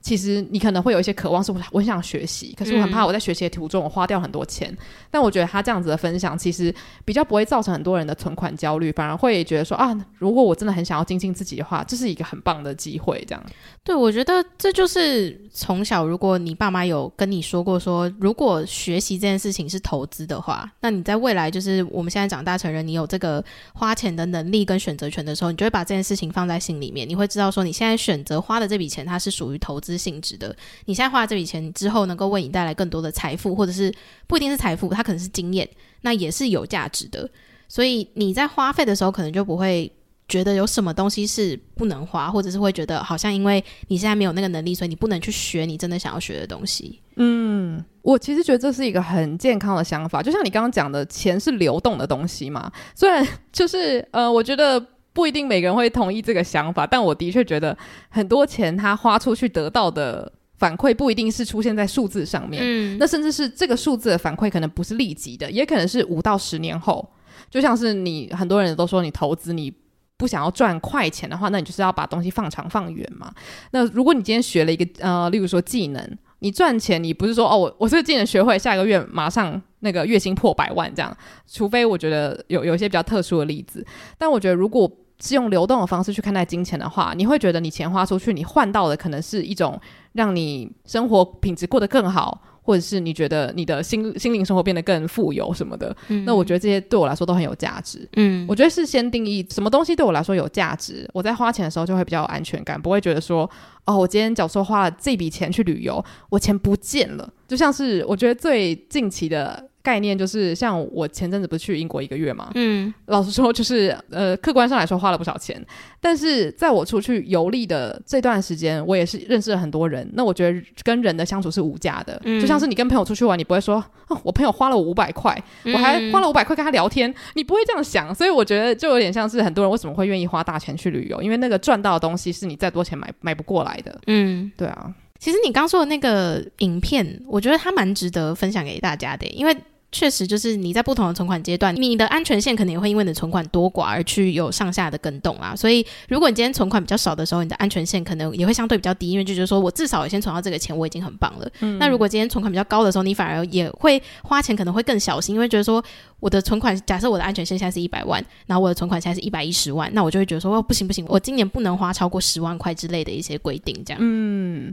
[0.00, 4.70] 其实你可能会有一些渴望，是我我很想学习，可是我很怕我在学习的途中我花掉很多钱。
[4.72, 4.78] 嗯、
[5.10, 13.22] 但我觉得他这样子的分享，其实比较不会造成很多人的存款焦虑，反而会觉得说啊，如果我真的很想要精进自己的话，这是一个很棒的机会。
[13.28, 13.44] 这样，
[13.84, 29.89] 对，我觉得这就是从小，如果你爸妈有跟你说过说，如果学习这件事情是投资的话，那你在未来就是我们现在长大成人，你有这个花钱的能力跟选择权的时候，你就会把这件事情放在心里面，你会知道说你现在选择花的这笔钱，它是属于投资。
[29.96, 33.92] 性质的，你现在花这笔钱之后，能够为你带来更多的财富，或者是
[34.26, 35.68] 不一定是财富，它可能是经验，
[36.02, 37.28] 那也是有价值的。
[37.68, 39.90] 所以你在花费的时候，可能就不会
[40.28, 47.00] 觉得有什么东西是不能花，或者是会觉得好像因为你现在没有那个能力，所以你不能去学你真的想要学的东西。
[47.16, 52.70] 嗯，我其实觉得这是一个很健康的想法，就像你刚刚讲的，钱是流动的东西嘛。
[52.94, 54.84] 虽然就是呃，我觉得。
[55.12, 57.76] 不一定每个人会同意这个想法，但我的确觉得
[58.08, 67.08] 很多钱他花出去得到的反馈不一定是出现在数字上面，嗯，那甚至是这个数字的反馈可能不是立即的，也可能是五到十年后。
[67.50, 69.72] 就像是你很多人都说你投资你
[70.16, 73.32] 不想要赚快钱的话，那你就是要把东西放长放远嘛。
[73.72, 79.60] 那如果你今天学了一个呃，例如说技能，你赚钱你不是说哦，我我这个技能学会下个月马上。
[79.82, 81.16] 那个月薪破百万这样，
[81.50, 83.82] 除非我觉得有有一些比较特殊的例子，
[84.18, 84.86] 但我觉得如果
[85.22, 89.80] 是用流动的方式去看待金钱的话，你会觉得你钱花出去，你换到的可能是一种
[90.12, 92.42] 让你生活品质过得更好。
[92.62, 98.06] 或者是你觉得你的心心灵生活变得更富有什么的，嗯，那我觉得这些对我来说都很有价值。
[98.16, 103.50] 嗯，我觉得是先定义什么东西对我来说有价值，我在花钱的时候就会比较有安全感，不会觉得说，
[103.86, 109.68] 哦，我今天假如说花了这笔钱去旅游，我钱不见了，就像是我觉得最近期的。
[109.82, 115.64] 概念就是像我前阵子不是去英国一个月嘛，嗯，老实说就是呃，客观上来说花了不少钱，
[116.00, 120.08] 但是在我出去游历的这段时间，我也是认识了很多人。
[120.12, 128.14] 那我觉得跟人的相处是无价的，嗯，就像是你跟朋友出去玩，你不会说哦，我朋友花了五百块，我还花了五百块跟他聊天，你不会这样想。
[128.14, 133.98] 所以我觉得就有点像是很多人为什么会愿意花大钱去旅游，因为那个赚到的东西是你再多钱买买不过来的。
[134.08, 134.94] 嗯，对啊。
[135.18, 139.56] 其实你刚说的那个影片，我觉得它蛮值得分享给大家的，因为。
[139.92, 145.54] 确实，就是你在不同的存款阶段，你的安全线可能也会因为你的存款多寡而去有上下的更动啊。
[145.56, 151.50] 所以，如果你今天存款比较少的时候，你的安全线可能也会相对比较低，因为就觉得说我至少先存到这个钱，我已经很棒了。
[151.60, 151.76] 嗯。
[151.78, 155.84] 那如果今天存款比较高的时候，你反而也会花钱可能会更小心，因为觉得说
[156.20, 163.98] 我的存款，假设我的安全线现在是一百万，然后我的存款现在是一百一十万，那我就会觉得说哦，不行不行，我今年不能花超过十万块之类的一些规定，这样。
[164.00, 164.72] 嗯。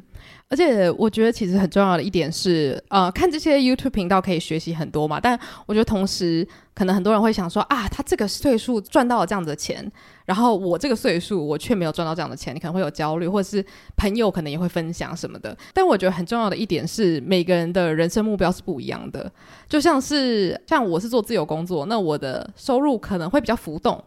[0.50, 5.20] 而且我觉得其实很重要的一点是，呃，看这些 YouTube 频道可以学习很多嘛。
[5.20, 9.92] 但我觉得同时，可能很多人会想说啊，他这个岁数赚到了这样子的钱，
[10.26, 13.66] 然后我这个岁数我却没有赚到这样的钱，你可能会有焦虑，或者是
[13.98, 15.56] 朋友可能也会分享什么的。
[15.74, 19.30] 但我觉得很重要的一点是，每个人的人生目标是不一样的。
[19.68, 24.02] 就像是像我是做自由工作，那我的收入可能会比较浮动。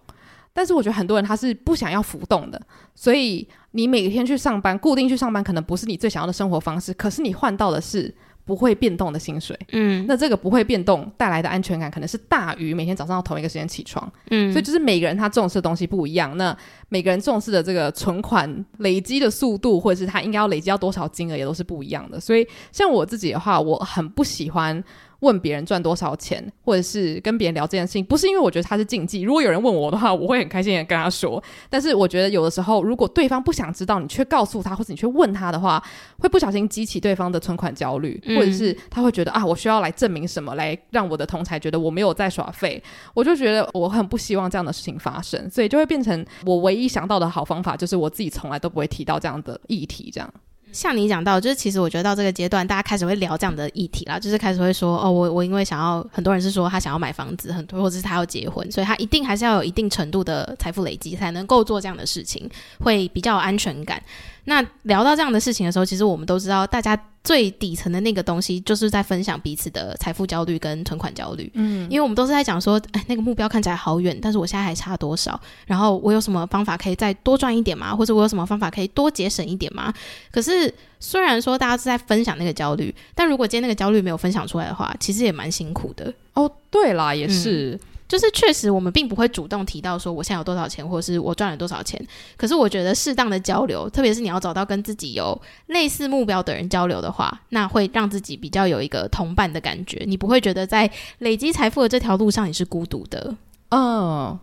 [0.52, 2.60] 但是我觉得很多人他是不想要浮动的，
[2.94, 6.92] 所以你每天去上班，固定去上班，可能不是你最想要的生活方式。
[6.94, 8.12] 可是你换到的是
[8.44, 16.36] 不会变动的薪水，嗯，那这个不会变动带来的安全感，可能是大于每天早上要同一个时间起床，嗯，所以就是每个人他重视的东西不一样。
[16.36, 16.56] 那
[16.88, 22.18] 每个人重视的这个存款累积的速度，或者是他应该要累积到多少金额，也都是不一样的。
[22.18, 24.82] 所以像我自己的话，我很不喜欢。
[25.20, 29.22] 问别人赚多少钱，或者是跟别人聊这件事情，不是因为我觉得他是禁忌。
[29.22, 31.42] 如果有人问我的话，我会很开心的跟他说。
[31.68, 35.82] 但是我觉得有的时候，如果对方不想知道，你却告诉他，或者你却问他的话，
[36.18, 42.82] 会不小心激起对方的存款焦虑，或者是他会觉得啊，我需要来证明什么，来让我的同才觉得我没有在耍废。
[43.14, 50.32] 我就觉得我很不希望这样的事情发生，所以就会变成我唯一想到的好方法，就是我自己从来都不会提到这样的议题，这样。
[50.72, 62.48] 像你讲到，就是其实我觉得到这个阶段，大家开始会聊这样的议题啦，就是开始会说，哦，我我因为想要，很多人是说他想要买房子，很多或者是他要结婚，所以他一定还是要有一定程度的财富累积，才能够做这样的事情，
[62.80, 64.02] 会比较有安全感。
[64.44, 71.50] 那聊到这样的事情的时候，其实我们都知道，大家最底层的那个东西，就是在分享彼此的财富焦虑跟存款焦虑。
[71.54, 75.38] 嗯，因为我们都是在讲说，哎，那个目标看起来好远，但是我现在还差多少？
[75.66, 77.94] 然后我有什么方法可以再多赚一点吗？
[77.94, 79.92] 或者我有什么方法可以多节省一点吗？
[80.32, 86.12] 可是虽然说大家是在分享那个焦虑，但如果今天那个焦虑没有分享出来的话，其实也蛮辛苦的。
[86.34, 87.72] 哦，对啦，也是。
[87.74, 92.04] 嗯就是确实，我们并不会主动提到说我现在有多少钱，或者是我赚了多少钱。
[92.36, 100.02] 可是我觉得适当的交流，特别是你要找到跟自己有类似目标的人交流的话，那会让自己比较有一个同伴的感觉。
[100.08, 103.36] 你不会觉得在累积财富的这条路上你是孤独的。
[103.68, 104.36] 嗯。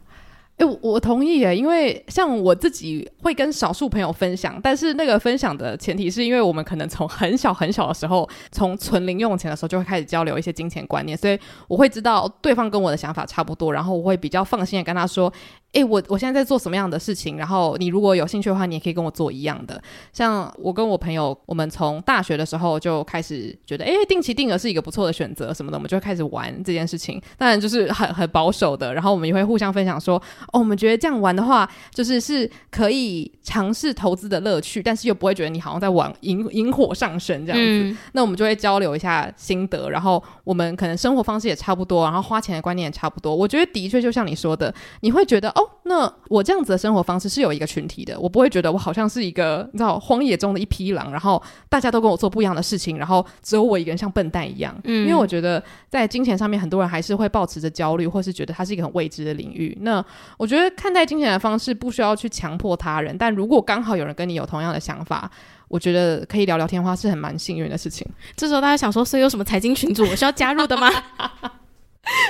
[0.57, 15.31] 哎、我同意耶，因为像我自己会跟少数朋友分享，但是那个分享的前提是因为我们可能从很小很小的时候，从存零用钱的时候就会开始交流一些金钱观念，所以我会知道对方跟我的想法差不多，然后我会比较放心的跟他说。
[15.77, 17.37] 诶，我我现在在做什么样的事情？
[17.37, 19.79] 然后你如果有兴趣的话，你也可以跟我做一样的。
[20.11, 27.21] 像我跟我朋友，我们从大学的时候就开始觉得，诶，定期定额是一个不错的选择什么的，我们就会开始玩这件事情。
[27.37, 30.17] 当然就是很很保守的，然后我们也会互相分享说，
[30.51, 37.91] 哦，我们觉得这样玩的话，就是是可以尝试投资的乐趣，但是又不会觉得你好像在玩引引火上身这样子。
[37.91, 37.97] 嗯。
[38.13, 43.35] 那我们就会交流一下心得，然后我们可能生活方式也差不多，然后花钱的观念也差不多。
[43.35, 45.66] 我觉得的确就像你说的，你会觉得哦。
[45.83, 54.75] 那我这样子的生活方式是有一个群体的，我不会觉得我好像是一个你知道荒野中的一匹狼，然后大家都跟我做不一样的事情，然后只有我一个人像笨蛋一样。
[54.83, 59.77] 嗯，因为我觉得在金钱上面，很多人还是会保持着焦虑，或是觉得它是一个很未知的领域。
[59.81, 60.03] 那
[60.37, 65.31] 我觉得看待金钱的方式不需要去强迫他人，但如果刚好有人跟你有同样的想法，
[65.69, 68.05] 我觉得可以聊聊天的话是很蛮幸运的事情。
[68.35, 70.89] 这时候大家想说，所以有什么财经群组我需要加入的吗？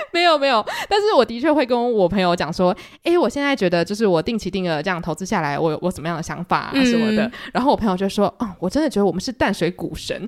[0.13, 7.23] 没有没有，但是我的确会跟我朋友讲说，诶，我现在觉得就是我定期定额这样投资下来，我有我怎么样的想法啊什么的。
[7.23, 10.27] 嗯、然后我朋友就说，嗯，我真的觉得我们是淡水股神，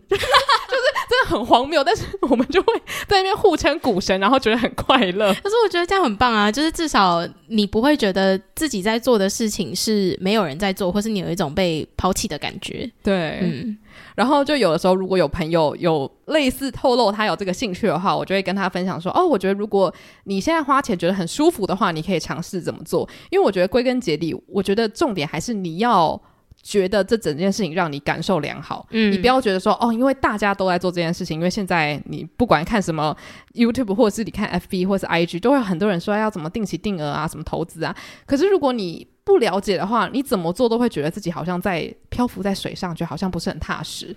[1.28, 2.74] 很荒谬，但是我们就会
[3.08, 5.34] 在那边互称股神，然后觉得很快乐。
[5.44, 12.90] 可是我觉得这样很棒啊，就是至少你不会觉得自己在做的事情是没有人在做，或是你有一种被抛弃的感觉。
[13.04, 13.78] 对，嗯。
[14.16, 19.94] 然后就有的时候，如果有朋友有类似透露他有这个兴趣的话，我就会跟他分享说：“哦，我觉得如果
[20.26, 23.08] 你现在花钱觉得很舒服的话，你可以尝试怎么做。
[23.30, 26.22] 因为我觉得归根结底，我觉得重点还是你要
[26.70, 28.86] 觉得这整件事情让你感受良好。
[28.92, 33.16] 嗯，你不要觉得说哦，因为大家都在做这件事情，因为现在你不管看什么
[33.56, 37.96] YouTube 或者是你看 FB 或者是 IG，都会有很多人说要怎么定期定额啊，什么投资啊。
[38.28, 44.16] 可是如果你不了解的话，你怎么做都会觉得自己好像在漂浮在水上，就好像不是很踏实。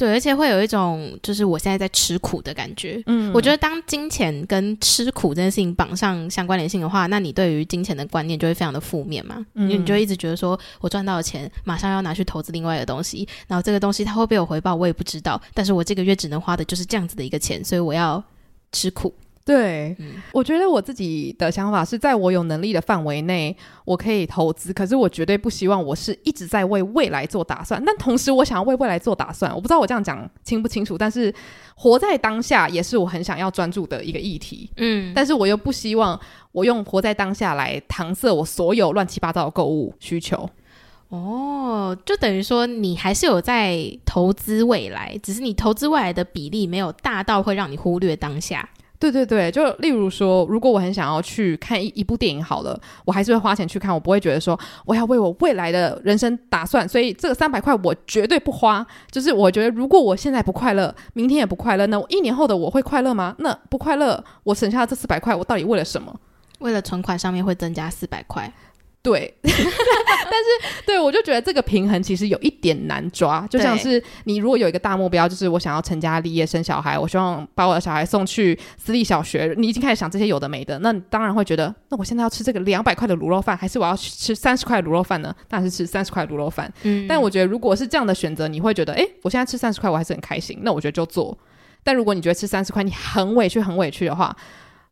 [0.00, 3.02] 对，而且会有一种就是我现在在吃苦的感觉。
[3.04, 9.44] 嗯，我觉得当金钱跟吃苦这件事情绑上相关联性的话，那你对于金钱的观念就会非常的负面嘛。
[9.52, 15.38] 嗯，因为你就一直觉得说我赚到的钱马上要拿去投资另外一个东西，然后这个东西它会不会有回报，我也不知道。
[15.52, 18.24] 但是我这个月只能花的就是这样子的一个钱，所以我要
[18.72, 19.14] 吃苦。
[19.50, 24.72] 对，嗯，我觉得我自己的想法是在我有能力的范围内，我可以投资。
[24.72, 29.52] 可是我绝对不希望我是一直在为未来做打算，但同时我想要为未来做打算。
[29.54, 31.34] 我不知道我这样讲清不清楚，但是
[31.74, 34.70] 活在当下也是我很想要专注的一个议题。
[34.76, 36.18] 嗯，但是我又不希望
[36.52, 40.48] 我用活在当下来搪塞我所有乱七八糟的购物需求。
[41.08, 48.68] 哦，就等于说你还是有在投资未来，只是你投资未来的比例没有大到会让你忽略当下。
[49.00, 58.86] 对对对，就例如说，如果我很想要去看一一部电影，好了，我还是会花钱去看，我不会觉得说我要为我未来的人生打算，所以这个三百块我绝对不花。
[59.10, 63.34] 就是我觉得，如果我现在不快乐，明天也不快乐，那一年后的我会快乐吗？
[63.38, 66.14] 那不快乐，我省下这四百块，我到底为了什么？
[66.58, 68.52] 为了存款上面会增加四百块。
[69.02, 85.34] 对， 但是对我就觉得这个平衡其实有一点难抓，就像是你如果有一个大目标，就是我想要成家立业、生小孩，我希望把我的小孩送去私立小学，你已经开始想这些有的没的，那你当然会觉得，那我现在要吃这个两百块的卤肉饭，还是我要吃三十块的卤肉饭呢？
[85.48, 86.70] 当然是吃三十块卤肉饭。
[86.82, 91.38] 嗯，但我觉得如果是这样的选择，你会觉得，哎，我现在吃三十块我还是很开心，那我觉得就做。
[91.82, 94.36] 但如果你觉得吃三十块你很委屈、很委屈的话，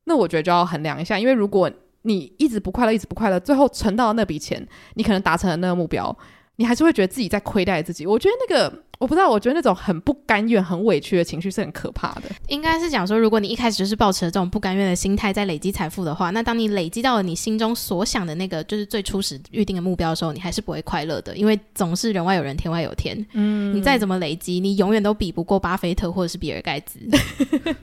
[0.04, 1.70] 那我觉得就要衡量一下，因为如果。
[2.02, 6.16] 你一直不快乐，一直不快乐，最后存到那笔钱，你可能达成了那个目标，
[6.56, 8.06] 你还是会觉得自己在亏待自己。
[8.06, 12.22] 我觉得那个，我不知道，我觉得那种很不甘愿、很委屈的情绪是很可怕的。
[12.48, 23.26] 应该是讲说，如果你一开始就是抱持了这种不甘愿的心态在累积财富的话，那当你累积到了你心中所想的那个就是最初始预定的目标的时候，你还是不会快乐的，因为总是人外有人，天外有天。
[23.32, 26.98] 嗯，你再怎么累积，你永远都比不过巴菲特或者是比尔盖茨。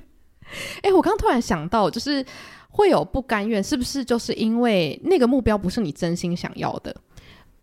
[0.83, 2.25] 哎、欸，我刚刚突然想到，就是。
[2.77, 6.93] 会有不甘愿，是不是就是因为那个目标不是你真心想要的？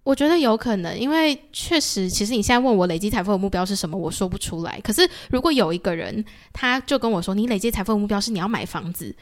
[0.04, 4.80] 我觉得有可能，因为确实，其实你现在问我累积财富的目标是什么，我说不出来。
[4.82, 9.14] 可是如果有一个人，他就跟我说，你累积财富的目标是你要买房子，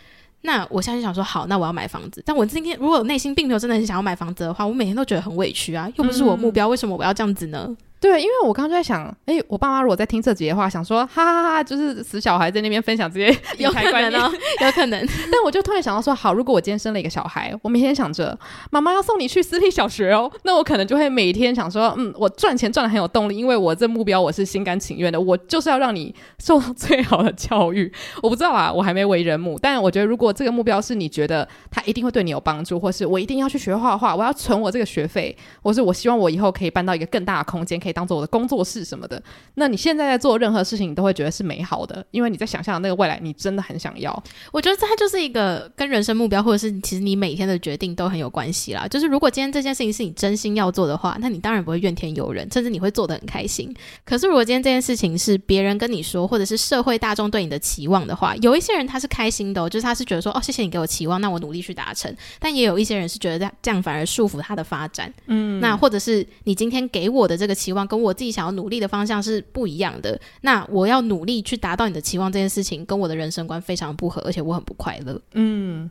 [0.42, 2.22] 那我现在就想说，好，那我要买房子。
[2.24, 7.76] 但我今天如果内心并没有真的很想要买房子的话，我每天都觉得很委屈啊，又不是我目标，嗯、为什么我要这样子呢？
[8.00, 14.32] 对，因为我刚刚就在想，哎，我爸妈如果在听这集的话，想说，哈哈哈哈，就是死小孩在那边分享这些 有可能哦，
[14.64, 15.06] 有可能。
[15.30, 18.36] 但我就突然想到说，好，如果我今天生了一个小孩，我每天想着
[18.70, 27.92] 妈妈要送你去私立小学哦，那我可能就会每天想说，嗯，我赚钱赚的很有动力，因为我这目标我是心甘情愿的，我就是要让你受到最好的教育。
[28.22, 38.60] 我不知道啊，我还没为人母，但我觉得如果这个目标是你觉得他一定会对你有帮助，或是我一定要去学画画，我要存我这个学费，或是我希望我以后可以搬到一个更大的空间，可以当做我的工作。
[38.62, 39.20] 室什么的？
[39.54, 44.22] 那你现在在做任何事情，你都会觉得是美好的，因为你在想象的那个未来，你真的很想要。
[44.52, 48.86] 我觉得这它就是一个跟人生目标，或者是其实你每天的决定都很有关系啦。
[48.86, 53.74] 就是如果今天这件事情是你真心要做的话，那你当然不会怨天尤人，甚至你会做得很开心。
[54.04, 62.14] 可是如果今天这件事情是别人跟你说，或者是社会大众对你的期望的话，有一些人他是开心的哦，就是他是觉得说，哦，谢谢你给我期望，那我努力去达成。
[62.38, 65.12] 但也有一些人是觉得这这样反而束缚他的发展。
[65.26, 70.18] 嗯，那或者是你今天给我的这个期望，跟我自己想要努力的方向是不一样的。
[70.42, 75.20] 那我要努力去达到你的期望这件事情，跟我的人生观非常不合，而且我很不快乐。
[75.34, 75.88] 嗯，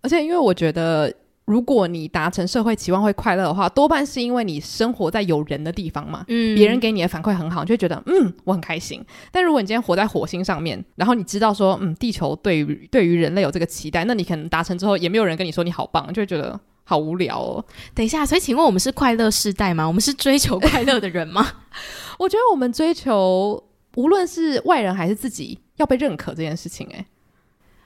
[0.00, 1.12] 而且因为我觉得，
[1.44, 6.24] 如果你达成社会期望会快乐的话，多半是因为你生活在有人的地方嘛。
[6.28, 9.04] 嗯，别人给你的反馈很好，你就会觉得嗯，我很开心。
[9.30, 16.58] 但如果你今天活在火星上面，然后你知道说嗯，地球对于对于人类有这个期待，那你可能达成之后也没有人跟你说你好棒，就会觉得。
[16.84, 17.64] 好无聊哦！
[17.94, 19.86] 等一下，所以请问我们是快乐世代吗？
[19.86, 21.46] 我们是追求快乐的人吗？
[22.18, 23.62] 我觉得我们追求，
[23.96, 27.06] 无论是外人还是自己，要被认可这件事情，欸，诶，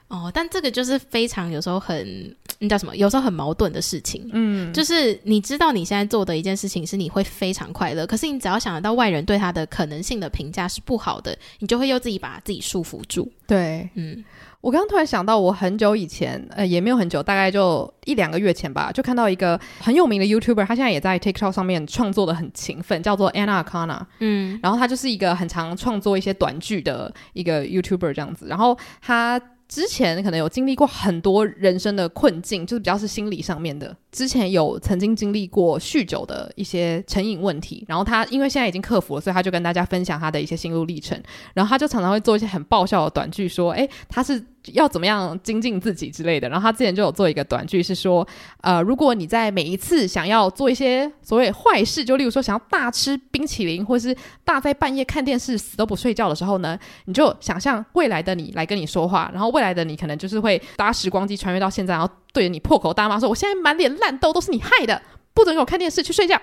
[0.09, 2.95] 哦，但这个就是非常有时候很， 那叫什么？
[2.95, 4.29] 有时候很矛盾的事情。
[4.33, 13.31] 嗯，就是你知道你现在做的一件事情是你会非常快乐，可是你只要想得到外人对他的可能性的评价是不好的，你就会又自己把自己束缚住。
[13.47, 14.23] 对，嗯。
[14.61, 33.95] 我刚刚突然想到，我很久以前，呃，也没有很久，大概就一两个月前吧，就看到一个很有名的 YouTuber，他现在也在 TikTok 上面创作的很勤奋，叫做 Anna Akana，嗯，然后他就是一个很常创作一些短剧的一个 YouTuber 这样子，然后他之前可能有经历过很多人生的困境，就是比较是心理上面的。
[34.11, 41.21] 之前有曾经经历过酗酒的一些成瘾问题，然后他因为现在已经克服了，所以他就跟大家分享他的一些心路历程。
[41.53, 44.43] 然后他就常常会做一些很爆笑的短剧，说：“诶，他是
[44.73, 48.27] 要怎么样精进自己之类的。”然后他之前就有做一个短剧，是说
[48.61, 65.01] ：“呃，如果你在每一次想要做一些所谓坏事，就例如说想要大吃冰淇淋，或是大在半夜看电视死都不睡觉的时候呢，你就想象未来的你来跟你说话，然后未来的你可能就是会搭时光机穿越到现在，然后。”对着你破口大骂说：“我现在满脸烂痘，都是你害的，
[65.33, 66.39] 不准给我看电视，去睡觉。”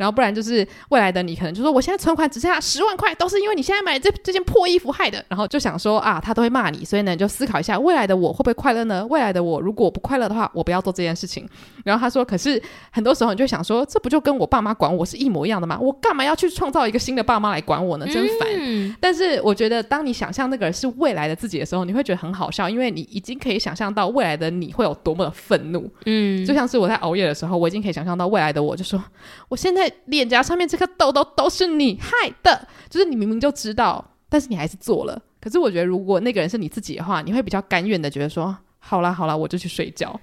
[0.00, 5.22] 然后不然就是未来的你可能就说，我现在存款只剩下十万块，都是因为你现在买这这件破衣服害的。
[5.28, 9.06] 然后就想说啊，他都会骂你，所以呢你就思考一下，未来的我会不会快乐呢？
[9.10, 11.46] 未来的我如果不快乐的话，我不要做这件事情。
[11.84, 15.78] 然后他说，可是很多时候你就想说，这不就跟我爸妈管我是一模一样的吗？
[15.78, 18.06] 我干嘛要去创造一个新的爸妈来管我呢？
[18.06, 18.48] 真烦。
[18.56, 25.90] 嗯、但是我觉得，当你想象那个人是未来的自己的时候，你会觉得很好笑，因为你已经可以想象到未来的你会有多么的愤怒。
[26.06, 29.02] 嗯，就像是我在熬夜的时候，我已经可以想象到未来的我就说，
[29.48, 30.66] 我现在脸颊上面。
[30.68, 35.20] 这颗痘痘都是你害的，就是你明明就知道，但是你还是做了。
[35.40, 40.20] 可是我觉得，如果那个人是你自己的话，你会比较甘愿的觉得说，好啦好啦，我就去睡觉。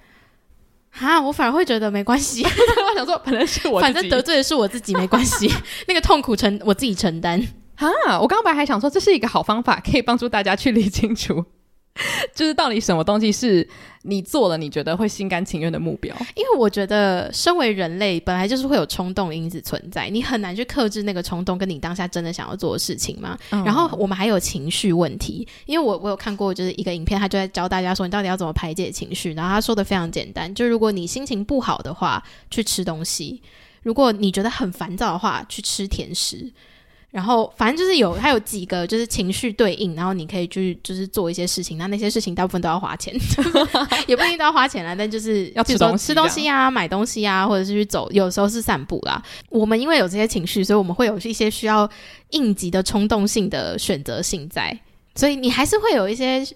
[0.90, 2.42] 哈，我反而会觉得没关系。
[2.46, 5.50] 我想说，本来是我，反正得罪的是我自己，没关系。
[5.86, 7.40] 那个痛苦承我自己承担。
[7.76, 7.88] 哈，
[8.20, 11.44] 我刚刚本来还想说，这是一个好方法，可以帮助大家去理清楚。
[12.34, 13.66] 就是到底什么东西是
[14.02, 16.14] 你做了你觉得会心甘情愿的目标？
[16.34, 23.36] 因为我觉得身为人类本来就是会有冲动因子存在，你很难去克制那个冲动跟你当下真的想要做的事情嘛。
[23.50, 29.32] 嗯、然后我们还有情绪问题，因为我我有看过就是一个影片，他就在教大家说你到底要怎么排解情绪。
[29.32, 33.40] 然后他说的非常简单，就如果你心情不好的话，去吃东西；
[33.82, 36.52] 如果你觉得很烦躁的话，去吃甜食。
[37.10, 43.14] 然后反正就是有，它有几个就是情绪对应，然后你可以去就是做一些事情，那那些事情大部分都要花钱，
[44.06, 49.22] 也不一定都要花钱啦，但就是要吃东西，吃东西啊，买东西啊，或者是去走，有时候是散步啦。
[49.48, 51.88] 我们因为有这些情绪，所以我们会有一些需要
[52.30, 54.78] 应急的冲动性的选择性在，
[55.14, 56.46] 所以你还是会有一些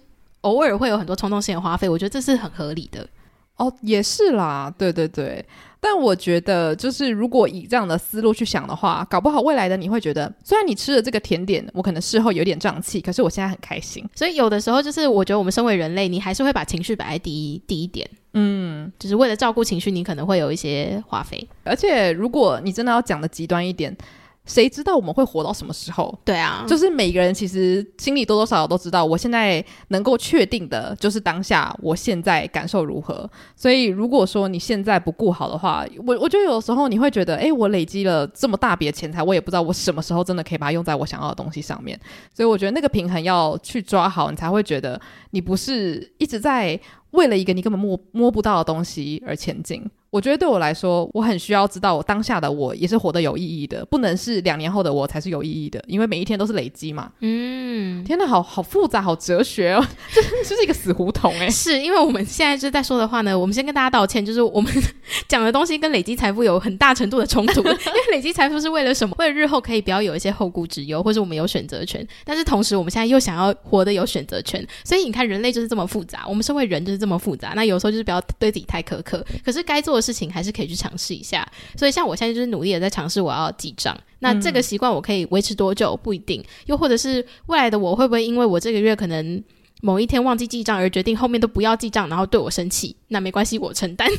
[0.43, 3.09] 偶尔会有很多冲动性的花费，我觉得这是很合理的。
[3.57, 5.45] 哦，也是啦，对对对。
[5.81, 14.09] 但我觉得，就是如果以这样的思路去想的话，搞不好未来的你会觉得，虽然你吃了这个甜点，我可能事后有点胀气，可是我现在很开心。
[14.15, 18.09] 所以有的时候，就是我觉得我们身为人类，你还是会把情绪摆在第一第一点。
[18.35, 21.49] 嗯，就是为了照顾情绪，你可能会有一些花费。
[21.65, 23.97] 而且，如果你真的要讲的极端一点。
[24.45, 26.19] 谁知道我们会活到什么时候？
[26.25, 33.29] 对啊，就是每个人其实心里多多少少都知道，我现在能够确定的就是当下，我现在感受如何。
[33.55, 41.99] 所以如果说你现在不顾好的话，我我觉得有时候你会觉得，哎，我累积了这么大笔的钱财，我也不知道我什么时候真的可以把它用在我想要的东西上面。
[42.35, 46.79] 所以我觉得那个平衡要去抓好，你才会觉得你不是一直在
[47.13, 49.89] 为了一个你根本摸摸不到的东西而前进。
[50.13, 57.11] 我觉得对我来说，我很需要知道我当下的我也是活得有意义的，不能是两年后的我才是有意义的，因为每一天都是累积嘛。
[57.21, 59.83] 嗯，天哪，好好复杂，好哲学哦，
[60.13, 61.49] 这这是一个死胡同哎。
[61.49, 64.71] 是因为我们现在就在说的话呢，我们先跟大家道歉，就是我们
[65.27, 67.79] 讲的东西跟累积财富有很大程度的冲突， 因为
[68.11, 69.17] 累积财富是为了什么？
[69.19, 72.07] 为了日后可以不要有一些后顾之忧，或者我们有选择权。
[72.23, 77.55] 但是同时，我们现在又想要活得有选择权，所以你看，人类就是这么复杂，我们身为人就是这么复杂。
[77.57, 80.83] 那有时候就是不要对自己太苛刻，可是该做的事情还是可以去。
[80.83, 81.47] 尝试一下，
[81.79, 83.97] 所以像我现在就是努力的在尝试我要记账。
[84.19, 89.41] 那这个习惯我可以维持多久不一定，又或者是未来的我会不会因为我这个月可能
[89.81, 92.97] 某一天忘记记账而决定后面都不要记账，然后对我生气？
[93.09, 94.11] 那没关系，我承担。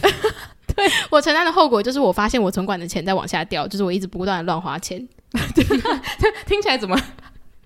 [0.73, 5.05] 对， 我承担的后果就是我发现我存款的钱在往下掉，就是我一直不断的乱花钱。
[6.47, 6.97] 听起来怎么？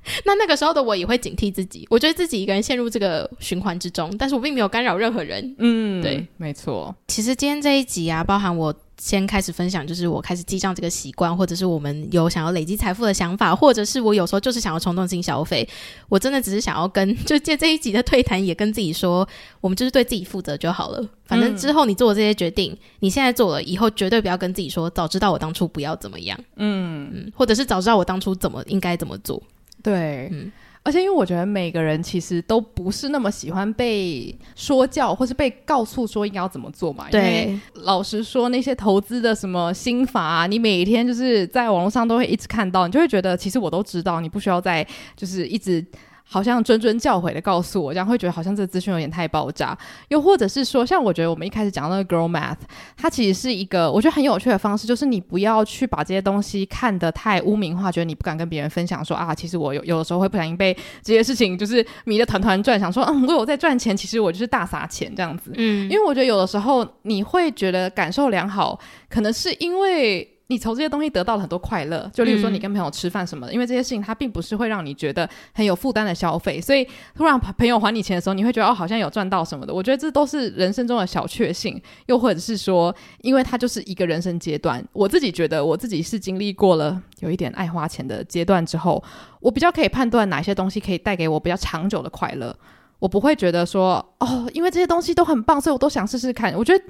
[0.26, 5.56] 那那个时候的我也会警惕自己，我觉得自己一个人陷入这个循环之中，但是我并没有干扰任何人。
[5.60, 6.96] 嗯，对，没错。
[7.08, 15.68] 其实今天这一集啊，包含我先开始分享，就是我开始记账这个习惯，或者是我们有想要累积财富的想法，或者是我有时候就是想要冲动性消费，
[16.10, 19.28] 我真的只是想要跟，就借这一集的退谈，也跟自己说，
[19.62, 21.08] 我们就是对自己负责就好了。
[21.26, 26.40] 反正之后你做的这些决定，嗯、你现在做了，以后绝对不要跟自己说，早知道我当初不要怎么样。
[26.56, 29.42] 嗯嗯，或者是早知道我当初怎么应该怎么做。
[29.88, 30.52] 对，嗯，
[30.84, 37.06] 而且因为我觉得每个人其实都不是那么喜欢被说教，或是被告诉说应该要怎么做嘛。
[37.12, 44.86] 因为，老实说，那些投资的什么心法啊，你每一天就是在网络上都会一直看到，你就会觉得其实我都知道，你不需要再
[45.16, 45.86] 就是一直。
[46.30, 49.78] 好像谆谆教诲的告诉我，这样会觉得好像这个资讯有点太爆炸。
[50.10, 52.58] 又或者是说，像我觉得我们一开始讲到那个 Girl Math，
[52.98, 65.52] 它其实是一个我觉得很有趣的方式，就是你不要去把这些东西看得太污名化，觉得你不敢跟别人分享说啊，其实我有有的时候会不小心被这些事情就是迷得团团转，想说嗯，我有在赚钱，其实我就是大撒钱这样子。
[65.56, 68.78] 嗯，因为我觉得有的时候你会觉得感受良好，
[69.10, 70.37] 可能是因为。
[70.50, 79.74] 你从这些东西得到了很多快乐，就例如说你跟朋友吃饭什么的，因为这些事情它并不是会让你觉得很有负担的消费，所以突然朋友还你钱的时候，你会觉得哦，好像有赚到什么的。
[79.74, 84.82] 我觉得这都是人生中的小确幸，又或者是说，因为它就是一个人生阶段。
[84.94, 89.04] 我自己觉得我自己是经历过了有一点爱花钱的阶段之后，
[89.42, 92.56] 我比较可以判断哪些东西可以带给我比较长久的快乐。
[93.00, 96.54] 我不会觉得说哦，因为这些东西都很棒，所以我都想试试看。
[96.56, 96.84] 我觉得。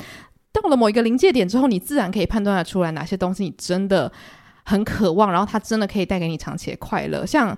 [0.61, 4.11] 到了某一个临界点之后，你自然可以判断得出来哪些东西你真的
[4.63, 7.25] 很渴望，然后它真的可以带给你长期的快乐。
[7.25, 7.57] 像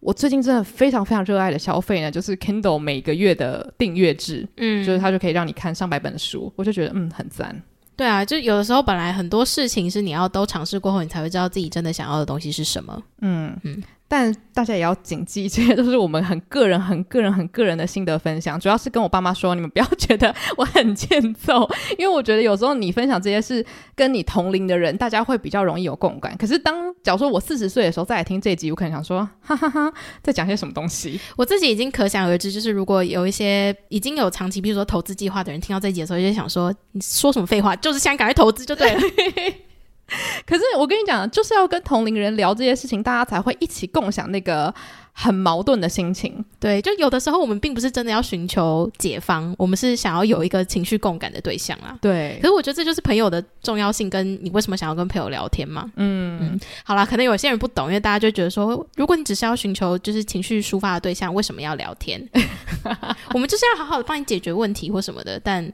[0.00, 7.54] 我最近真的非常非常热爱的消费呢，就是 Kindle 每个月的订阅制，嗯，就是它就可以让你看上百本书，我就觉得嗯很赞。
[7.96, 13.02] 对啊，就有的时候本来很多事情是你要都尝试过后，你才会知道自己真的想要的东西是什么。
[13.20, 13.82] 嗯嗯。
[14.12, 18.58] 但大家也要谨记，这些都是我们很个人、很个人、很个人的心得分享。
[18.58, 26.36] 主要是跟我爸妈说，你们不要觉得我很欠揍，因为我觉得有时候你分享这些事，跟你同龄的人，大家会比较容易有共感。
[26.36, 29.92] 可是当假如说我四十岁的时候再来听这一集，我可能想说，哈哈哈，
[30.24, 31.20] 在讲些什么东西？
[31.36, 37.76] 我自己已经可想而知，就是如果有一些已经有长期，比如说投资计划的人，听到这一集的时候，就想说，你说什么废话？
[37.76, 39.00] 就是想赶快投资就对了。
[40.46, 44.74] 可是我跟你讲，就是要跟同龄人聊这些事情，大家才会一起共享那个
[45.12, 46.44] 很矛盾的心情。
[46.58, 51.96] 对，就有的时候我们并不是真的要寻求解方，我们是想要有一个情绪共感的对象啊。
[52.00, 52.38] 对。
[52.42, 55.90] 可是我觉得这就是朋友的重要性，跟你为什么想要跟朋友聊天嘛。
[55.96, 56.60] 嗯嗯。
[56.84, 62.28] 好啦，可能有些人不懂，因为大家就觉得说，如果你只是要寻求就是情绪抒发的对象，为什么要聊天？
[63.32, 65.38] 我们就是要好好的帮你解决问题或什么的。
[65.38, 65.72] 但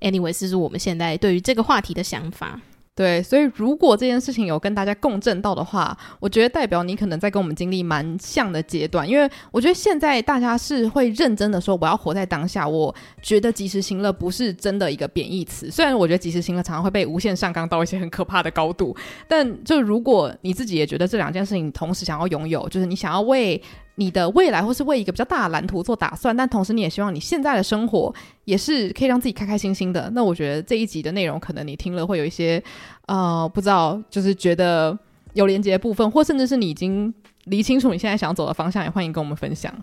[0.00, 2.60] anyway，这是我们现在对于这个话题的想法。
[2.98, 9.08] 对，所以如果这件事情有跟大家共振到的话，我觉得代表你可能在跟我们经历蛮像的阶段。
[9.08, 12.66] 因为我觉得现在大家是会认真的说，我要活在当下。
[12.66, 12.92] 我
[13.22, 18.96] 觉得及时行乐不是真的一个贬义词，虽然我觉得及时行乐常常会被无限上纲到一些很可怕的高度，
[19.28, 23.62] 但就如果你自己也觉得这两件事情同时想要拥有，就是你想要为
[23.98, 30.08] 你的未来或是为一个比较大的蓝图做打算，但同时你也希望你现在的生活也是可以让自己开开心心的。
[30.14, 32.62] 那我觉得这一集的内容可能你听了会有一些
[33.06, 34.96] 呃不知道，就是觉得
[35.34, 37.12] 有连接的部分，或甚至是你已经
[37.46, 39.74] 理清楚你现在想走的方向，也欢迎跟我们分享。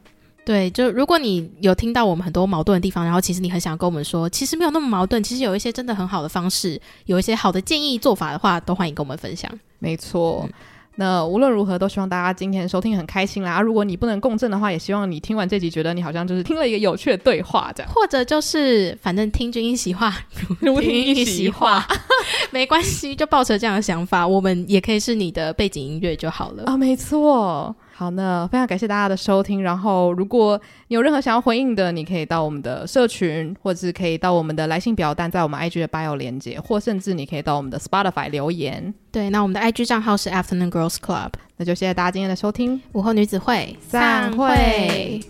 [0.45, 9.51] 对，就如果你有听到我们很多矛盾的地方，然后其实你很想跟我们说，其实没有那么矛盾，其实有一些真的很好的方式，有一些好的建议做法的话，都欢迎跟我们分享。
[9.79, 10.47] 没错。
[10.47, 10.53] 嗯
[10.97, 13.53] 那无论如何，都希望大家今天收听很开心啦。
[13.53, 17.91] 啊，如果你不能共振的话，也希望你听完这集，觉得你好像就是听了一个有趣的对话，这样。
[17.91, 20.15] 或者就是反正听君一席话，
[20.59, 21.85] 如听一席话，
[22.51, 26.63] 没关系，就抱着这样的想法，我们也可以是你的背景音乐就好了。
[26.65, 27.75] 啊，没错。
[27.97, 29.63] 好，那非常感谢大家的收听。
[29.63, 38.93] 然后，如果你有任何想要回应的，你可以到我们的社群，或者是可以到我们的来信表单，在我们 IG 的 bio 连接，或甚至你可以到我们的 Spotify 留言。
[39.13, 41.29] 对，那我们的 IG 账号是 Afternoon Girls Club。
[41.55, 45.21] 那就谢谢大家今天的收听，午后女子会散会。